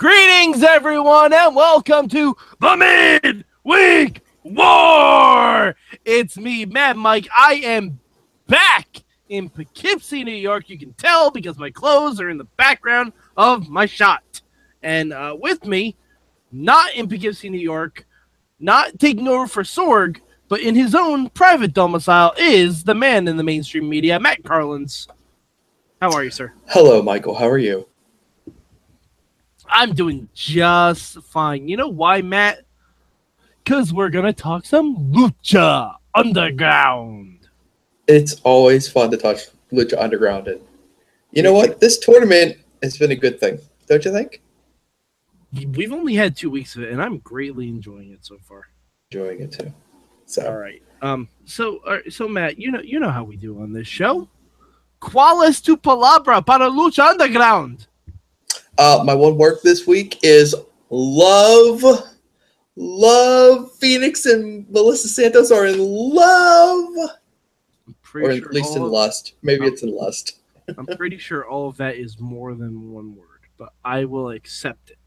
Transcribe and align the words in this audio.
Greetings, 0.00 0.62
everyone, 0.62 1.30
and 1.34 1.54
welcome 1.54 2.08
to 2.08 2.34
the 2.58 3.44
Midweek 3.62 4.22
War. 4.44 5.76
It's 6.06 6.38
me, 6.38 6.64
Mad 6.64 6.96
Mike. 6.96 7.28
I 7.36 7.56
am 7.56 8.00
back 8.46 9.02
in 9.28 9.50
Poughkeepsie, 9.50 10.24
New 10.24 10.32
York. 10.32 10.70
You 10.70 10.78
can 10.78 10.94
tell 10.94 11.30
because 11.30 11.58
my 11.58 11.70
clothes 11.70 12.18
are 12.18 12.30
in 12.30 12.38
the 12.38 12.46
background 12.56 13.12
of 13.36 13.68
my 13.68 13.84
shot. 13.84 14.40
And 14.82 15.12
uh, 15.12 15.36
with 15.38 15.66
me, 15.66 15.96
not 16.50 16.94
in 16.94 17.06
Poughkeepsie, 17.06 17.50
New 17.50 17.58
York, 17.60 18.06
not 18.58 18.98
taking 18.98 19.28
over 19.28 19.46
for 19.46 19.64
Sorg, 19.64 20.22
but 20.48 20.62
in 20.62 20.74
his 20.74 20.94
own 20.94 21.28
private 21.28 21.74
domicile, 21.74 22.32
is 22.38 22.84
the 22.84 22.94
man 22.94 23.28
in 23.28 23.36
the 23.36 23.44
mainstream 23.44 23.86
media, 23.86 24.18
Matt 24.18 24.44
Carlins. 24.44 25.08
How 26.00 26.10
are 26.12 26.24
you, 26.24 26.30
sir? 26.30 26.54
Hello, 26.68 27.02
Michael. 27.02 27.34
How 27.34 27.50
are 27.50 27.58
you? 27.58 27.89
I'm 29.70 29.94
doing 29.94 30.28
just 30.34 31.22
fine. 31.22 31.68
You 31.68 31.76
know 31.76 31.88
why, 31.88 32.22
Matt? 32.22 32.62
Because 33.62 33.92
we're 33.92 34.10
going 34.10 34.24
to 34.24 34.32
talk 34.32 34.64
some 34.64 35.12
Lucha 35.12 35.94
Underground. 36.14 37.48
It's 38.06 38.40
always 38.42 38.88
fun 38.88 39.10
to 39.12 39.16
talk 39.16 39.36
Lucha 39.72 40.00
Underground. 40.00 40.48
And 40.48 40.60
you 41.32 41.42
know 41.42 41.52
what? 41.52 41.80
This 41.80 41.98
tournament 41.98 42.56
has 42.82 42.98
been 42.98 43.12
a 43.12 43.16
good 43.16 43.38
thing, 43.38 43.58
don't 43.86 44.04
you 44.04 44.12
think? 44.12 44.42
We've 45.52 45.92
only 45.92 46.14
had 46.14 46.36
two 46.36 46.50
weeks 46.50 46.76
of 46.76 46.82
it, 46.82 46.92
and 46.92 47.02
I'm 47.02 47.18
greatly 47.18 47.68
enjoying 47.68 48.10
it 48.12 48.24
so 48.24 48.38
far. 48.38 48.68
Enjoying 49.10 49.40
it 49.40 49.52
too. 49.52 49.72
So, 50.26 50.46
all 50.46 50.56
right. 50.56 50.82
Um. 51.02 51.28
So, 51.44 51.78
uh, 51.78 51.98
so 52.08 52.28
Matt, 52.28 52.58
you 52.58 52.70
know, 52.70 52.80
you 52.80 53.00
know 53.00 53.10
how 53.10 53.24
we 53.24 53.36
do 53.36 53.60
on 53.60 53.72
this 53.72 53.88
show. 53.88 54.28
¿Cuál 55.00 55.48
es 55.48 55.60
tu 55.60 55.76
palabra 55.76 56.44
para 56.44 56.68
Lucha 56.68 57.10
Underground? 57.10 57.86
Uh, 58.78 59.02
my 59.04 59.14
one 59.14 59.36
work 59.36 59.62
this 59.62 59.86
week 59.86 60.18
is 60.22 60.54
love. 60.90 61.82
Love 62.76 63.72
Fenix 63.76 64.26
and 64.26 64.68
Melissa 64.70 65.08
Santos 65.08 65.50
are 65.50 65.66
in 65.66 65.78
love. 65.78 67.10
I'm 67.86 67.94
pretty 68.02 68.26
sure. 68.26 68.28
Or 68.28 68.30
at 68.32 68.42
sure 68.42 68.52
least 68.52 68.76
in 68.76 68.82
lust. 68.84 69.34
Maybe 69.42 69.64
I'm- 69.64 69.72
it's 69.72 69.82
in 69.82 69.94
lust. 69.94 70.36
I'm 70.78 70.86
pretty 70.86 71.18
sure 71.18 71.44
all 71.48 71.68
of 71.68 71.76
that 71.78 71.96
is 71.96 72.20
more 72.20 72.54
than 72.54 72.92
one 72.92 73.16
word, 73.16 73.40
but 73.58 73.72
I 73.84 74.04
will 74.04 74.30
accept 74.30 74.90
it. 74.90 74.98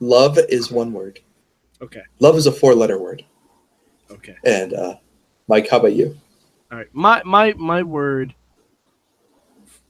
Love 0.00 0.38
is 0.50 0.70
one 0.70 0.92
word. 0.92 1.20
Okay. 1.80 2.02
Love 2.20 2.36
is 2.36 2.46
a 2.46 2.52
four 2.52 2.74
letter 2.74 2.98
word. 2.98 3.24
Okay. 4.10 4.36
And 4.44 4.74
uh, 4.74 4.96
Mike, 5.48 5.68
how 5.70 5.78
about 5.78 5.94
you? 5.94 6.16
All 6.70 6.76
right. 6.78 6.88
My 6.92 7.22
my 7.24 7.54
my 7.54 7.82
word. 7.82 8.34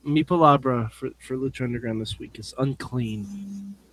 Mi 0.07 0.23
palabra 0.23 0.91
for 0.93 1.11
for 1.19 1.37
Lucha 1.37 1.63
Underground 1.63 2.01
this 2.01 2.19
week 2.19 2.39
is 2.39 2.55
unclean. 2.59 3.75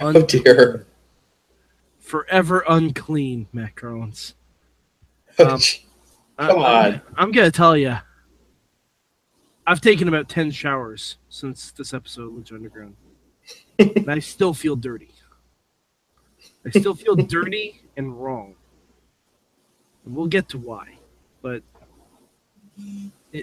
Oh 0.00 0.20
dear. 0.20 0.84
Forever 2.00 2.64
unclean, 2.68 3.46
Matt 3.52 3.76
Carlins. 3.76 4.34
Oh, 5.38 5.50
Um. 5.54 5.60
I- 6.38 6.46
Come 6.48 6.58
I'm- 6.58 6.94
on. 6.94 7.00
I'm, 7.16 7.30
gonna 7.30 7.52
tell 7.52 7.76
you. 7.76 7.98
I've 9.64 9.80
taken 9.80 10.08
about 10.08 10.28
ten 10.28 10.50
showers 10.50 11.18
since 11.28 11.70
this 11.70 11.94
episode 11.94 12.24
of 12.24 12.32
Lucha 12.32 12.54
Underground, 12.54 12.96
and 13.78 14.10
I 14.10 14.18
still 14.18 14.52
feel 14.54 14.74
dirty. 14.74 15.12
I 16.66 16.70
still 16.70 16.96
feel 16.96 17.14
dirty 17.36 17.82
and 17.96 18.20
wrong. 18.20 18.56
And 20.04 20.16
we'll 20.16 20.26
get 20.26 20.48
to 20.48 20.58
why, 20.58 20.98
but 21.42 21.62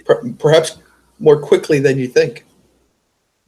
Per- 0.04 0.30
perhaps 0.38 0.76
more 1.20 1.40
quickly 1.40 1.78
than 1.78 1.98
you 1.98 2.08
think. 2.08 2.44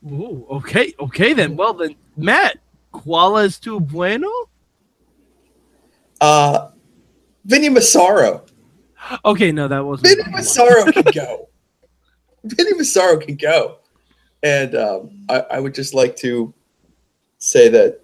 ooh, 0.06 0.46
okay, 0.50 0.94
okay 1.00 1.32
then. 1.32 1.56
Well 1.56 1.74
then, 1.74 1.96
Matt, 2.16 2.58
¿cuál 2.92 3.44
es 3.44 3.58
tu 3.58 3.80
bueno? 3.80 4.30
Uh, 6.20 6.70
Vinny 7.44 7.68
Massaro. 7.68 8.44
Okay, 9.24 9.50
no, 9.50 9.66
that 9.66 9.84
wasn't. 9.84 10.08
Vinny 10.08 10.30
Massaro 10.30 10.84
can 10.92 11.02
go. 11.14 11.48
Vinny 12.44 12.74
Massaro 12.74 13.18
can 13.18 13.34
go. 13.34 13.78
And 14.44 14.74
um, 14.76 15.24
I, 15.28 15.40
I 15.52 15.60
would 15.60 15.74
just 15.74 15.94
like 15.94 16.14
to 16.16 16.52
say 17.38 17.68
that 17.68 18.00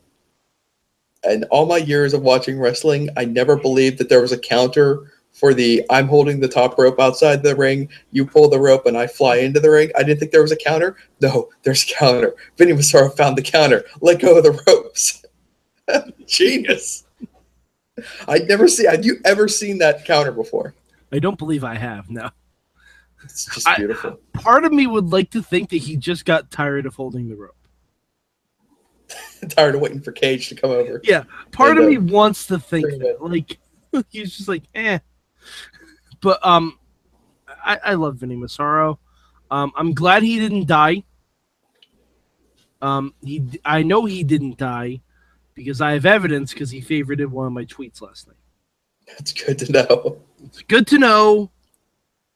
in 1.25 1.45
all 1.45 1.67
my 1.67 1.77
years 1.77 2.15
of 2.15 2.23
watching 2.23 2.59
wrestling, 2.59 3.09
I 3.17 3.25
never 3.25 3.56
believed 3.56 3.99
that 3.99 4.09
there 4.09 4.21
was 4.21 4.33
a 4.33 4.39
counter 4.39 5.12
for 5.38 5.54
the 5.54 5.84
I'm 5.88 6.09
holding 6.09 6.41
the 6.41 6.49
top 6.49 6.76
rope 6.78 6.99
outside 6.99 7.43
the 7.43 7.54
ring, 7.54 7.88
you 8.10 8.26
pull 8.26 8.49
the 8.49 8.59
rope, 8.59 8.87
and 8.87 8.97
I 8.97 9.06
fly 9.06 9.37
into 9.37 9.60
the 9.60 9.71
ring. 9.71 9.91
I 9.97 10.03
didn't 10.03 10.19
think 10.19 10.32
there 10.32 10.43
was 10.43 10.50
a 10.53 10.56
counter. 10.56 10.97
No, 11.21 11.49
there's 11.62 11.84
a 11.84 11.94
counter. 11.94 12.34
Vinny 12.56 12.72
Massaro 12.72 13.09
found 13.09 13.38
the 13.38 13.43
counter, 13.43 13.84
let 14.00 14.21
go 14.21 14.37
of 14.37 14.43
the 14.43 14.60
ropes. 14.66 15.25
Genius. 16.26 17.04
I'd 18.26 18.49
never 18.49 18.66
see. 18.66 18.84
Had 18.87 19.04
you 19.04 19.19
ever 19.25 19.47
seen 19.49 19.78
that 19.78 20.04
counter 20.04 20.32
before? 20.32 20.75
I 21.12 21.21
don't 21.21 21.38
believe 21.38 21.62
I 21.62 21.76
have. 21.76 22.10
No. 22.10 22.31
It's 23.25 23.47
just 23.47 23.69
I- 23.69 23.76
beautiful. 23.76 24.19
Part 24.32 24.65
of 24.65 24.72
me 24.72 24.87
would 24.87 25.06
like 25.06 25.31
to 25.31 25.43
think 25.43 25.70
that 25.70 25.78
he 25.78 25.97
just 25.97 26.25
got 26.25 26.50
tired 26.50 26.84
of 26.87 26.94
holding 26.94 27.28
the 27.28 27.37
rope. 27.37 27.55
tired 29.49 29.76
of 29.76 29.81
waiting 29.81 30.00
for 30.00 30.12
Cage 30.12 30.49
to 30.49 30.55
come 30.55 30.70
over. 30.70 31.00
Yeah, 31.05 31.25
part 31.53 31.70
And, 31.70 31.78
of 31.81 31.84
uh, 31.87 31.88
me 31.88 31.99
wants 31.99 32.47
to 32.49 32.59
think 32.59 32.87
that, 32.99 33.19
like 33.20 33.59
he's 34.10 34.37
just 34.37 34.49
like 34.49 34.65
eh. 34.75 34.99
But 36.21 36.45
um, 36.45 36.79
I, 37.65 37.79
I 37.84 37.95
love 37.95 38.17
Vinny 38.17 38.37
Massaro. 38.37 38.99
Um, 39.51 39.73
I'm 39.77 39.95
glad 39.95 40.23
he 40.23 40.39
didn't 40.39 40.67
die. 40.67 41.05
Um, 42.81 43.15
he 43.23 43.45
I 43.65 43.83
know 43.83 44.05
he 44.05 44.23
didn't 44.23 44.59
die 44.59 45.01
because 45.55 45.81
I 45.81 45.93
have 45.93 46.06
evidence 46.06 46.53
because 46.53 46.71
he 46.71 46.81
favorited 46.81 47.27
one 47.27 47.47
of 47.47 47.53
my 47.53 47.65
tweets 47.65 48.01
last 48.01 48.29
night. 48.29 48.37
That's 49.09 49.33
good 49.33 49.59
to 49.59 49.73
know. 49.73 50.19
It's 50.45 50.62
good 50.62 50.87
to 50.89 50.99
know 50.99 51.51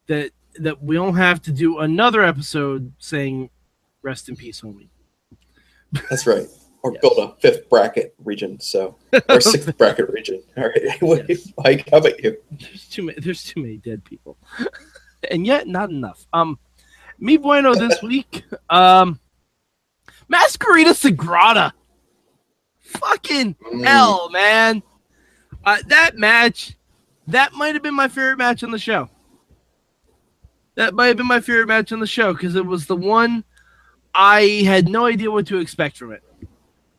that 0.09 0.33
that 0.57 0.83
we 0.83 0.97
don't 0.97 1.17
have 1.17 1.41
to 1.43 1.53
do 1.53 1.79
another 1.79 2.23
episode 2.23 2.93
saying 2.99 3.51
rest 4.03 4.29
in 4.29 4.37
peace, 4.37 4.61
homie. 4.61 4.89
That's 6.11 6.27
right. 6.27 6.49
Or 6.85 6.93
Yes. 6.93 7.01
build 7.01 7.19
a 7.19 7.37
fifth 7.41 7.69
bracket 7.71 8.15
region, 8.25 8.59
so 8.59 8.97
or 9.29 9.41
sixth 9.41 9.77
bracket 9.79 10.11
region. 10.11 10.43
All 10.57 10.65
right. 10.65 10.83
Anyway, 11.01 11.25
Yes. 11.29 11.53
Mike, 11.59 11.89
how 11.91 11.99
about 11.99 12.23
you? 12.23 12.37
There's 12.51 12.89
too 12.89 13.03
many. 13.05 13.21
There's 13.21 13.45
too 13.45 13.63
many 13.63 13.77
dead 13.77 14.05
people, 14.05 14.37
and 15.31 15.47
yet 15.47 15.69
not 15.69 15.91
enough. 15.91 16.27
Um, 16.33 16.59
me 17.21 17.37
bueno 17.37 17.75
this 17.77 18.03
week. 18.03 18.43
Um, 18.69 19.21
Mascarita 20.29 20.93
Sagrada. 20.93 21.73
Fucking 22.81 23.55
Mm. 23.55 23.85
hell, 23.85 24.29
man. 24.31 24.83
Uh, 25.65 25.79
that 25.87 26.17
match, 26.17 26.77
that 27.29 27.53
might 27.53 27.75
have 27.75 27.83
been 27.83 27.95
my 27.95 28.09
favorite 28.09 28.39
match 28.39 28.65
on 28.65 28.71
the 28.73 28.79
show. 28.79 29.09
That 30.75 30.95
might 30.95 31.07
have 31.09 31.17
been 31.17 31.27
my 31.29 31.41
favorite 31.41 31.69
match 31.69 31.93
on 31.93 32.01
the 32.01 32.07
show 32.07 32.33
because 32.33 32.57
it 32.57 32.67
was 32.67 32.87
the 32.87 32.97
one 32.97 33.45
I 34.15 34.63
had 34.65 34.89
no 34.89 35.07
idea 35.07 35.31
what 35.31 35.47
to 35.47 35.59
expect 35.59 35.97
from 35.97 36.13
it. 36.13 36.23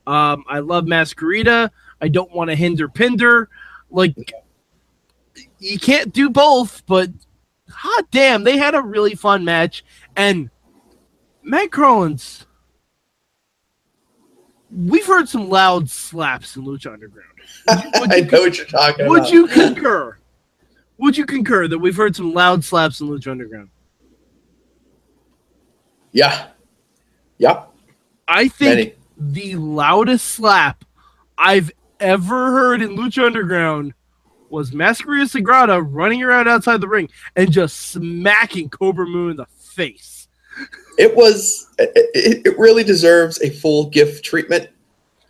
Um, 0.05 0.43
I 0.47 0.59
love 0.59 0.85
Mascarita. 0.85 1.69
I 2.01 2.07
don't 2.07 2.31
want 2.33 2.49
to 2.49 2.55
hinder 2.55 2.87
Pindar. 2.87 3.47
Like, 3.89 4.33
you 5.59 5.79
can't 5.79 6.13
do 6.13 6.29
both, 6.29 6.85
but 6.85 7.09
hot 7.69 8.05
damn, 8.11 8.43
they 8.43 8.57
had 8.57 8.75
a 8.75 8.81
really 8.81 9.15
fun 9.15 9.45
match. 9.45 9.83
And 10.15 10.49
Matt 11.41 11.71
Carlins, 11.71 12.45
we've 14.71 15.05
heard 15.05 15.29
some 15.29 15.49
loud 15.49 15.89
slaps 15.89 16.55
in 16.55 16.63
Lucha 16.65 16.91
Underground. 16.91 17.29
Would 17.99 18.11
I 18.11 18.17
you, 18.17 18.25
know 18.25 18.41
what 18.41 18.57
you're 18.57 18.65
talking 18.67 19.07
would 19.07 19.19
about. 19.21 19.31
you 19.31 19.47
concur? 19.47 20.17
Would 20.97 21.17
you 21.17 21.25
concur 21.25 21.67
that 21.67 21.79
we've 21.79 21.95
heard 21.95 22.15
some 22.15 22.33
loud 22.33 22.63
slaps 22.63 23.01
in 23.01 23.07
Lucha 23.07 23.31
Underground? 23.31 23.69
Yeah. 26.11 26.47
Yeah. 27.37 27.65
I 28.27 28.47
think 28.47 28.75
Many. 28.77 28.93
The 29.17 29.55
loudest 29.55 30.25
slap 30.25 30.83
I've 31.37 31.71
ever 31.99 32.51
heard 32.51 32.81
in 32.81 32.95
Lucha 32.97 33.25
Underground 33.25 33.93
was 34.49 34.71
Mascarita 34.71 35.41
Sagrada 35.41 35.85
running 35.87 36.21
around 36.21 36.47
outside 36.47 36.81
the 36.81 36.87
ring 36.87 37.09
and 37.35 37.51
just 37.51 37.91
smacking 37.91 38.69
Kobra 38.69 39.07
Moon 39.09 39.31
in 39.31 39.37
the 39.37 39.45
face. 39.45 40.27
It 40.99 41.15
was. 41.15 41.67
It, 41.79 42.45
it 42.45 42.59
really 42.59 42.83
deserves 42.83 43.41
a 43.41 43.49
full 43.49 43.89
gift 43.89 44.23
treatment 44.23 44.69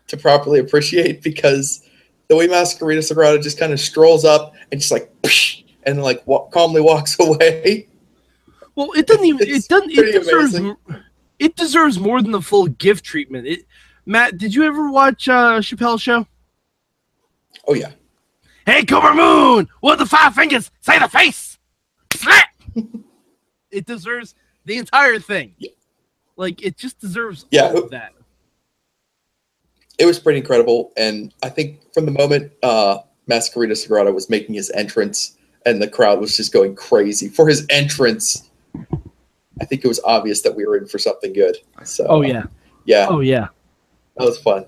to 0.08 0.18
properly 0.18 0.60
appreciate 0.60 1.22
because 1.22 1.88
the 2.28 2.36
way 2.36 2.48
Mascarita 2.48 3.00
Sagrada 3.00 3.42
just 3.42 3.58
kind 3.58 3.72
of 3.72 3.80
strolls 3.80 4.26
up 4.26 4.54
and 4.72 4.82
just 4.82 4.92
like, 4.92 5.10
and 5.84 6.02
like 6.04 6.26
wa- 6.28 6.46
calmly 6.48 6.82
walks 6.82 7.18
away. 7.20 7.88
Well, 8.76 8.92
it 8.94 9.08
doesn't 9.08 9.26
even. 9.26 9.48
It's 9.48 9.66
It 9.66 9.70
doesn't. 9.70 9.92
It 9.92 10.12
deserves. 10.12 10.56
amazing. 10.56 10.76
It 11.44 11.58
deserves 11.58 12.00
more 12.00 12.22
than 12.22 12.32
the 12.32 12.42
full 12.42 12.68
gift 12.68 13.04
treatment. 13.04 13.46
It, 13.46 13.66
Matt, 14.06 14.38
did 14.38 14.56
you 14.56 14.64
ever 14.64 14.90
watch 14.90 15.28
uh, 15.28 15.60
Chappelle's 15.60 16.02
show? 16.02 16.26
Oh 17.68 17.74
yeah. 17.74 17.92
Hey, 18.66 18.84
Kobra 18.84 19.14
Moon, 19.14 19.68
with 19.82 20.00
the 20.00 20.06
five 20.06 20.34
fingers, 20.36 20.72
say 20.80 20.98
the 21.00 21.10
face, 21.10 21.58
slap. 22.14 22.48
it 23.72 23.86
deserves 23.86 24.36
the 24.64 24.78
entire 24.78 25.20
thing. 25.20 25.54
Yeah. 25.58 25.72
Like 26.38 26.64
it 26.64 26.78
just 26.78 26.98
deserves 27.00 27.46
Yeah, 27.52 27.64
all 27.64 27.72
who- 27.74 27.84
of 27.84 27.92
that. 27.92 28.14
it 30.00 30.06
was 30.06 30.18
pretty 30.18 30.40
incredible. 30.40 30.94
And 30.96 31.34
I 31.44 31.50
think 31.50 31.82
from 31.94 32.06
the 32.06 32.12
moment 32.12 32.54
uh, 32.64 33.00
Mascarita 33.30 33.74
Sagrada 33.74 34.14
was 34.14 34.30
making 34.30 34.56
his 34.56 34.72
entrance 34.72 35.36
and 35.66 35.82
the 35.82 35.90
crowd 35.90 36.22
was 36.22 36.38
just 36.38 36.54
going 36.54 36.74
crazy 36.76 37.28
for 37.28 37.50
his 37.50 37.66
entrance, 37.70 38.50
I 39.64 39.66
think 39.66 39.86
it 39.86 39.88
was 39.88 40.02
obvious 40.04 40.42
that 40.42 40.54
we 40.54 40.66
were 40.66 40.76
in 40.76 40.86
for 40.88 41.00
something 41.00 41.32
good. 41.32 41.56
So, 41.86 42.06
Oh 42.10 42.22
yeah. 42.22 42.44
yeah, 42.84 43.08
Oh 43.10 43.22
yeah. 43.22 43.48
that 44.18 44.26
was 44.26 44.38
fun. 44.38 44.66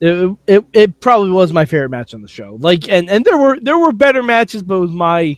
It, 0.00 0.36
it 0.46 0.64
it 0.72 1.00
probably 1.00 1.30
was 1.30 1.52
my 1.52 1.66
favorite 1.66 1.90
match 1.90 2.14
on 2.14 2.22
the 2.22 2.28
show. 2.28 2.56
Like 2.58 2.88
and 2.88 3.10
and 3.10 3.22
there 3.22 3.36
were 3.36 3.60
there 3.60 3.76
were 3.78 3.92
better 3.92 4.22
matches, 4.22 4.62
but 4.62 4.76
it 4.76 4.80
was 4.80 4.90
my 4.90 5.36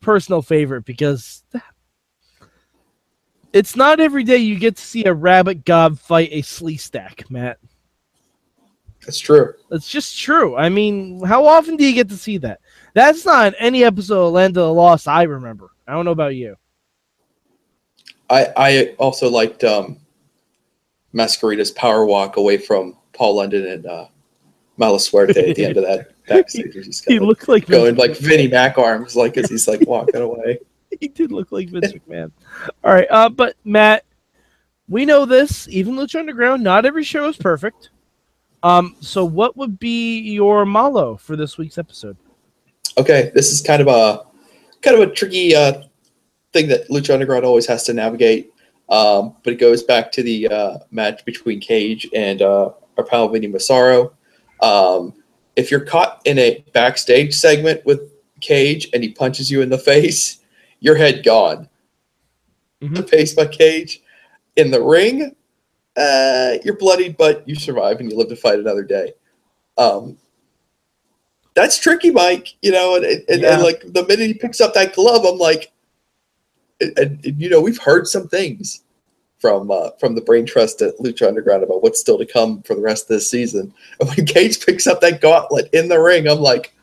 personal 0.00 0.40
favorite 0.40 0.84
because 0.84 1.42
it's 3.52 3.74
not 3.74 3.98
every 3.98 4.22
day 4.22 4.36
you 4.36 4.56
get 4.56 4.76
to 4.76 4.82
see 4.82 5.04
a 5.04 5.12
rabbit 5.12 5.64
gob 5.64 5.98
fight 5.98 6.28
a 6.30 6.42
Sleestak, 6.42 7.28
Matt. 7.28 7.58
That's 9.04 9.18
true. 9.18 9.54
It's 9.72 9.88
just 9.88 10.16
true. 10.16 10.56
I 10.56 10.68
mean, 10.68 11.24
how 11.24 11.44
often 11.44 11.76
do 11.76 11.84
you 11.84 11.92
get 11.92 12.08
to 12.10 12.16
see 12.16 12.38
that? 12.38 12.60
That's 12.94 13.26
not 13.26 13.52
any 13.58 13.82
episode 13.82 14.26
of 14.28 14.32
Land 14.32 14.56
of 14.56 14.66
the 14.66 14.72
Lost 14.72 15.08
I 15.08 15.24
remember. 15.24 15.70
I 15.88 15.92
don't 15.92 16.04
know 16.04 16.12
about 16.12 16.36
you. 16.36 16.54
I 18.32 18.52
I 18.56 18.94
also 18.98 19.30
liked 19.30 19.62
um, 19.62 19.98
Mascarita's 21.14 21.70
power 21.70 22.04
walk 22.06 22.36
away 22.36 22.56
from 22.56 22.96
Paul 23.12 23.36
London 23.36 23.66
and 23.66 23.86
uh, 23.86 24.06
Malasuerte 24.78 25.50
at 25.50 25.56
the 25.56 25.64
end 25.64 25.76
of 25.76 25.84
that 25.84 26.12
backstage. 26.26 26.74
He's 26.74 27.04
He 27.04 27.18
looked 27.18 27.48
like 27.48 27.66
going 27.66 27.96
Vince 27.96 27.98
like. 27.98 28.16
Vinnie 28.16 28.48
Mac 28.48 28.78
arms, 28.78 29.14
like 29.14 29.36
as 29.36 29.50
he's 29.50 29.68
like 29.68 29.86
walking 29.86 30.22
away. 30.22 30.58
he 31.00 31.08
did 31.08 31.30
look 31.30 31.52
like 31.52 31.68
Vince 31.68 31.92
McMahon. 31.92 32.32
All 32.82 32.94
right, 32.94 33.08
uh, 33.10 33.28
but 33.28 33.56
Matt, 33.64 34.04
we 34.88 35.04
know 35.04 35.26
this. 35.26 35.68
Even 35.68 35.94
Lucha 35.94 36.18
Underground, 36.18 36.62
not 36.62 36.86
every 36.86 37.04
show 37.04 37.28
is 37.28 37.36
perfect. 37.36 37.90
Um, 38.62 38.96
so 39.00 39.24
what 39.24 39.56
would 39.56 39.78
be 39.78 40.20
your 40.20 40.64
malo 40.64 41.16
for 41.16 41.36
this 41.36 41.58
week's 41.58 41.78
episode? 41.78 42.16
Okay, 42.96 43.30
this 43.34 43.50
is 43.50 43.60
kind 43.60 43.82
of 43.82 43.88
a 43.88 44.24
kind 44.82 45.00
of 45.00 45.08
a 45.08 45.12
tricky 45.12 45.54
uh, 45.54 45.82
thing 46.52 46.68
that 46.68 46.88
Lucha 46.88 47.14
Underground 47.14 47.44
always 47.44 47.66
has 47.66 47.84
to 47.84 47.94
navigate. 47.94 48.52
Um, 48.88 49.36
but 49.42 49.52
it 49.54 49.56
goes 49.56 49.82
back 49.82 50.12
to 50.12 50.22
the 50.22 50.48
uh, 50.48 50.78
match 50.90 51.24
between 51.24 51.60
Cage 51.60 52.08
and 52.14 52.42
uh, 52.42 52.70
our 52.98 53.04
pal 53.04 53.28
Vinny 53.28 53.46
Massaro. 53.46 54.12
Um, 54.60 55.14
if 55.56 55.70
you're 55.70 55.84
caught 55.84 56.20
in 56.24 56.38
a 56.38 56.64
backstage 56.72 57.34
segment 57.34 57.84
with 57.86 58.00
Cage 58.40 58.88
and 58.92 59.02
he 59.02 59.10
punches 59.10 59.50
you 59.50 59.62
in 59.62 59.70
the 59.70 59.78
face, 59.92 60.40
your 60.80 60.96
head 60.96 61.24
gone. 61.24 61.68
Mhm. 62.82 62.96
The 62.96 63.02
face 63.04 63.34
by 63.34 63.46
Cage 63.46 64.02
in 64.56 64.70
the 64.70 64.82
ring, 64.82 65.34
uh, 65.96 66.54
you're 66.64 66.76
bloodied, 66.76 67.16
but 67.16 67.48
you 67.48 67.54
survive 67.54 68.00
and 68.00 68.10
you 68.10 68.18
live 68.18 68.28
to 68.28 68.36
fight 68.36 68.58
another 68.58 68.82
day. 68.82 69.14
Um, 69.78 70.18
that's 71.54 71.78
tricky, 71.78 72.10
Mike. 72.10 72.54
You 72.62 72.72
know, 72.72 72.96
and, 72.96 73.04
and, 73.04 73.40
Yeah. 73.42 73.54
and 73.54 73.62
like 73.62 73.82
the 73.86 74.02
minute 74.06 74.26
he 74.26 74.34
picks 74.34 74.60
up 74.60 74.74
that 74.74 74.94
glove, 74.94 75.24
I'm 75.24 75.38
like, 75.38 75.70
and, 76.82 77.24
and, 77.24 77.40
you 77.40 77.48
know, 77.48 77.60
we've 77.60 77.80
heard 77.80 78.06
some 78.06 78.28
things 78.28 78.82
from 79.38 79.70
uh, 79.70 79.90
from 79.98 80.14
the 80.14 80.20
brain 80.20 80.46
trust 80.46 80.82
at 80.82 80.96
Lucha 80.98 81.26
Underground 81.26 81.62
about 81.62 81.82
what's 81.82 82.00
still 82.00 82.18
to 82.18 82.26
come 82.26 82.62
for 82.62 82.74
the 82.74 82.80
rest 82.80 83.04
of 83.04 83.08
this 83.08 83.30
season. 83.30 83.72
And 84.00 84.08
when 84.08 84.26
Cage 84.26 84.64
picks 84.64 84.86
up 84.86 85.00
that 85.00 85.20
gauntlet 85.20 85.68
in 85.72 85.88
the 85.88 86.00
ring, 86.00 86.28
I'm 86.28 86.38
like, 86.38 86.74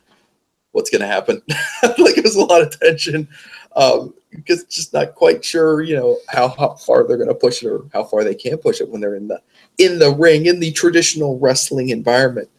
what's 0.72 0.90
going 0.90 1.02
to 1.02 1.08
happen? 1.08 1.42
like 1.98 2.16
there's 2.16 2.36
a 2.36 2.46
lot 2.46 2.62
of 2.62 2.80
tension 2.80 3.28
um, 3.76 4.14
because 4.32 4.64
just 4.66 4.94
not 4.94 5.16
quite 5.16 5.44
sure, 5.44 5.82
you 5.82 5.96
know, 5.96 6.18
how, 6.28 6.50
how 6.50 6.76
far 6.76 7.08
they're 7.08 7.18
going 7.18 7.30
to 7.30 7.36
push 7.36 7.64
it 7.64 7.68
or 7.68 7.86
how 7.94 8.04
far 8.04 8.24
they 8.24 8.36
can 8.36 8.58
push 8.58 8.82
it 8.82 8.90
when 8.90 9.02
they're 9.02 9.16
in 9.16 9.28
the 9.28 9.42
in 9.78 10.00
the 10.00 10.14
ring 10.16 10.46
in 10.46 10.60
the 10.60 10.72
traditional 10.72 11.40
wrestling 11.40 11.90
environment. 11.90 12.50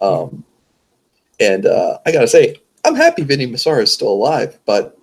Um, 0.00 0.44
and 1.40 1.66
uh, 1.66 1.98
I 2.04 2.12
gotta 2.12 2.28
say, 2.28 2.60
I'm 2.84 2.94
happy 2.94 3.22
Vinny 3.22 3.46
Massaro 3.46 3.82
is 3.82 3.92
still 3.92 4.12
alive, 4.12 4.58
but 4.66 4.98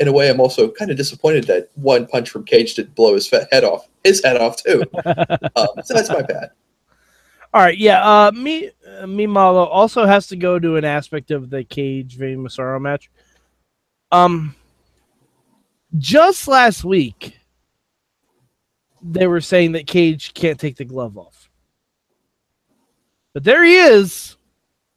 in 0.00 0.08
a 0.08 0.12
way, 0.12 0.28
I'm 0.28 0.40
also 0.40 0.70
kind 0.70 0.90
of 0.90 0.96
disappointed 0.96 1.44
that 1.44 1.70
one 1.74 2.06
punch 2.06 2.30
from 2.30 2.44
Cage 2.44 2.74
didn't 2.74 2.94
blow 2.94 3.14
his 3.14 3.30
head 3.30 3.64
off, 3.64 3.88
his 4.02 4.22
head 4.24 4.36
off 4.36 4.56
too. 4.62 4.82
um, 5.56 5.68
so 5.84 5.94
that's 5.94 6.08
my 6.08 6.22
bad. 6.22 6.50
All 7.52 7.62
right, 7.62 7.78
yeah. 7.78 8.02
Uh, 8.02 8.32
me, 8.32 8.70
uh, 8.98 9.06
me 9.06 9.26
malo 9.26 9.64
also 9.64 10.06
has 10.06 10.26
to 10.28 10.36
go 10.36 10.58
to 10.58 10.76
an 10.76 10.84
aspect 10.84 11.30
of 11.30 11.50
the 11.50 11.62
Cage 11.62 12.16
Vinny 12.16 12.34
Massaro 12.34 12.80
match. 12.80 13.10
Um, 14.10 14.56
just 15.96 16.48
last 16.48 16.82
week, 16.82 17.38
they 19.00 19.28
were 19.28 19.40
saying 19.40 19.72
that 19.72 19.86
Cage 19.86 20.34
can't 20.34 20.58
take 20.58 20.76
the 20.76 20.84
glove 20.84 21.16
off, 21.16 21.48
but 23.32 23.44
there 23.44 23.62
he 23.62 23.76
is, 23.76 24.36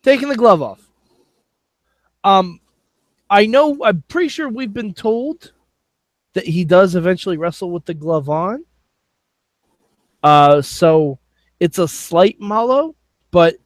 taking 0.01 0.29
the 0.29 0.35
glove 0.35 0.63
off. 0.63 0.81
Um, 2.23 2.59
I 3.29 3.45
know. 3.45 3.77
I'm 3.83 4.03
pretty 4.07 4.29
sure 4.29 4.49
we've 4.49 4.73
been 4.73 4.93
told 4.93 5.53
that 6.33 6.45
he 6.45 6.63
does 6.65 6.95
eventually 6.95 7.37
wrestle 7.37 7.71
with 7.71 7.85
the 7.85 7.93
glove 7.93 8.29
on. 8.29 8.65
Uh, 10.23 10.61
so 10.61 11.19
it's 11.59 11.79
a 11.79 11.87
slight 11.87 12.39
malo, 12.39 12.95
but 13.31 13.57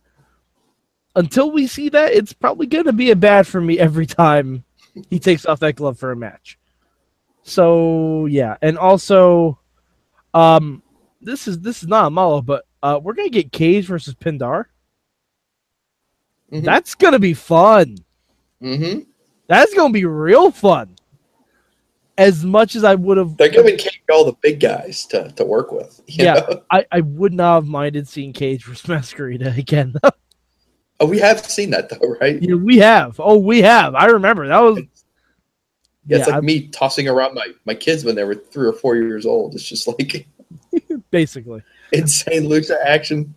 until 1.16 1.52
we 1.52 1.68
see 1.68 1.90
that, 1.90 2.12
it's 2.14 2.34
probably 2.34 2.68
going 2.68 2.86
to 2.86 2.94
be 2.94 3.12
a 3.12 3.16
bad 3.16 3.48
for 3.48 3.62
me 3.62 3.80
every 3.80 4.06
time 4.06 4.64
he 5.10 5.20
takes 5.20 5.46
off 5.46 5.60
that 5.60 5.76
glove 5.76 5.98
for 6.00 6.12
a 6.12 6.16
match. 6.16 6.58
So 7.44 8.28
yeah, 8.28 8.56
and 8.62 8.78
also, 8.78 9.60
um, 10.34 10.84
this 11.22 11.48
is 11.48 11.60
this 11.60 11.82
is 11.82 11.90
not 11.90 12.08
a 12.08 12.10
malo, 12.12 12.42
but 12.42 12.66
uh, 12.84 13.00
we're 13.02 13.14
gonna 13.14 13.30
get 13.30 13.52
Cage 13.52 13.88
versus 13.88 14.14
Pindar. 14.14 14.66
Mhm. 16.52 16.64
That's 16.64 16.94
gonna 16.96 17.20
be 17.20 17.34
fun. 17.34 17.98
hmm 18.62 19.00
That's 19.52 19.74
gonna 19.74 19.92
be 19.92 20.06
real 20.06 20.50
fun. 20.50 20.96
As 22.18 22.46
much 22.46 22.78
as 22.78 22.86
I 22.86 22.96
would 22.96 23.18
have, 23.18 23.36
They're 23.36 23.50
giving 23.50 23.76
Cage 23.76 24.02
all 24.10 24.24
the 24.24 24.32
big 24.42 24.62
guys 24.62 25.06
to, 25.08 25.30
to 25.34 25.44
work 25.44 25.74
with. 25.74 26.00
Yeah. 26.08 26.36
know? 26.36 26.62
I, 26.72 26.86
I 26.90 27.02
would 27.02 27.34
not 27.34 27.56
have 27.56 27.66
minded 27.66 28.08
seeing 28.08 28.32
Cage 28.32 28.64
versus 28.64 28.86
Mascarita 28.88 29.58
again. 29.58 29.94
Oh, 31.02 31.06
we 31.06 31.20
have 31.20 31.44
seen 31.46 31.70
that 31.72 31.90
though, 31.90 32.16
right? 32.22 32.42
Yeah, 32.42 32.56
we 32.56 32.78
have. 32.78 33.20
Oh, 33.20 33.40
we 33.40 33.62
have. 33.62 33.94
I 33.94 34.06
remember 34.06 34.48
that 34.48 34.60
was. 34.60 34.78
Yeah, 34.78 34.84
it's 36.20 36.28
Yeah, 36.28 36.34
like 36.36 36.44
I- 36.44 36.46
me 36.46 36.68
tossing 36.70 37.10
around 37.10 37.34
my, 37.34 37.48
my 37.66 37.74
kids 37.76 38.06
when 38.06 38.16
they 38.16 38.24
were 38.24 38.36
three 38.36 38.68
or 38.70 38.74
four 38.74 38.96
years 38.96 39.26
old. 39.26 39.54
It's 39.56 39.68
just 39.68 39.86
like 39.86 40.28
basically. 41.12 41.62
insane 41.92 42.44
lucha 42.44 42.78
action. 42.86 43.36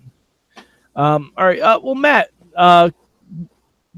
Um. 0.94 1.32
All 1.36 1.44
right. 1.44 1.58
Uh, 1.58 1.80
well, 1.82 1.96
Matt. 1.96 2.30
Uh, 2.54 2.90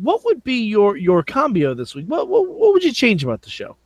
what 0.01 0.25
would 0.25 0.45
be 0.45 0.65
your 0.65 0.97
your 0.97 1.23
combo 1.23 1.75
this 1.75 1.95
week? 1.95 2.07
What 2.07 2.29
what, 2.29 2.49
what 2.49 2.73
would 2.73 2.85
you 2.85 2.93
change 2.93 3.25
about 3.25 3.43
the 3.43 3.51
show? 3.51 3.77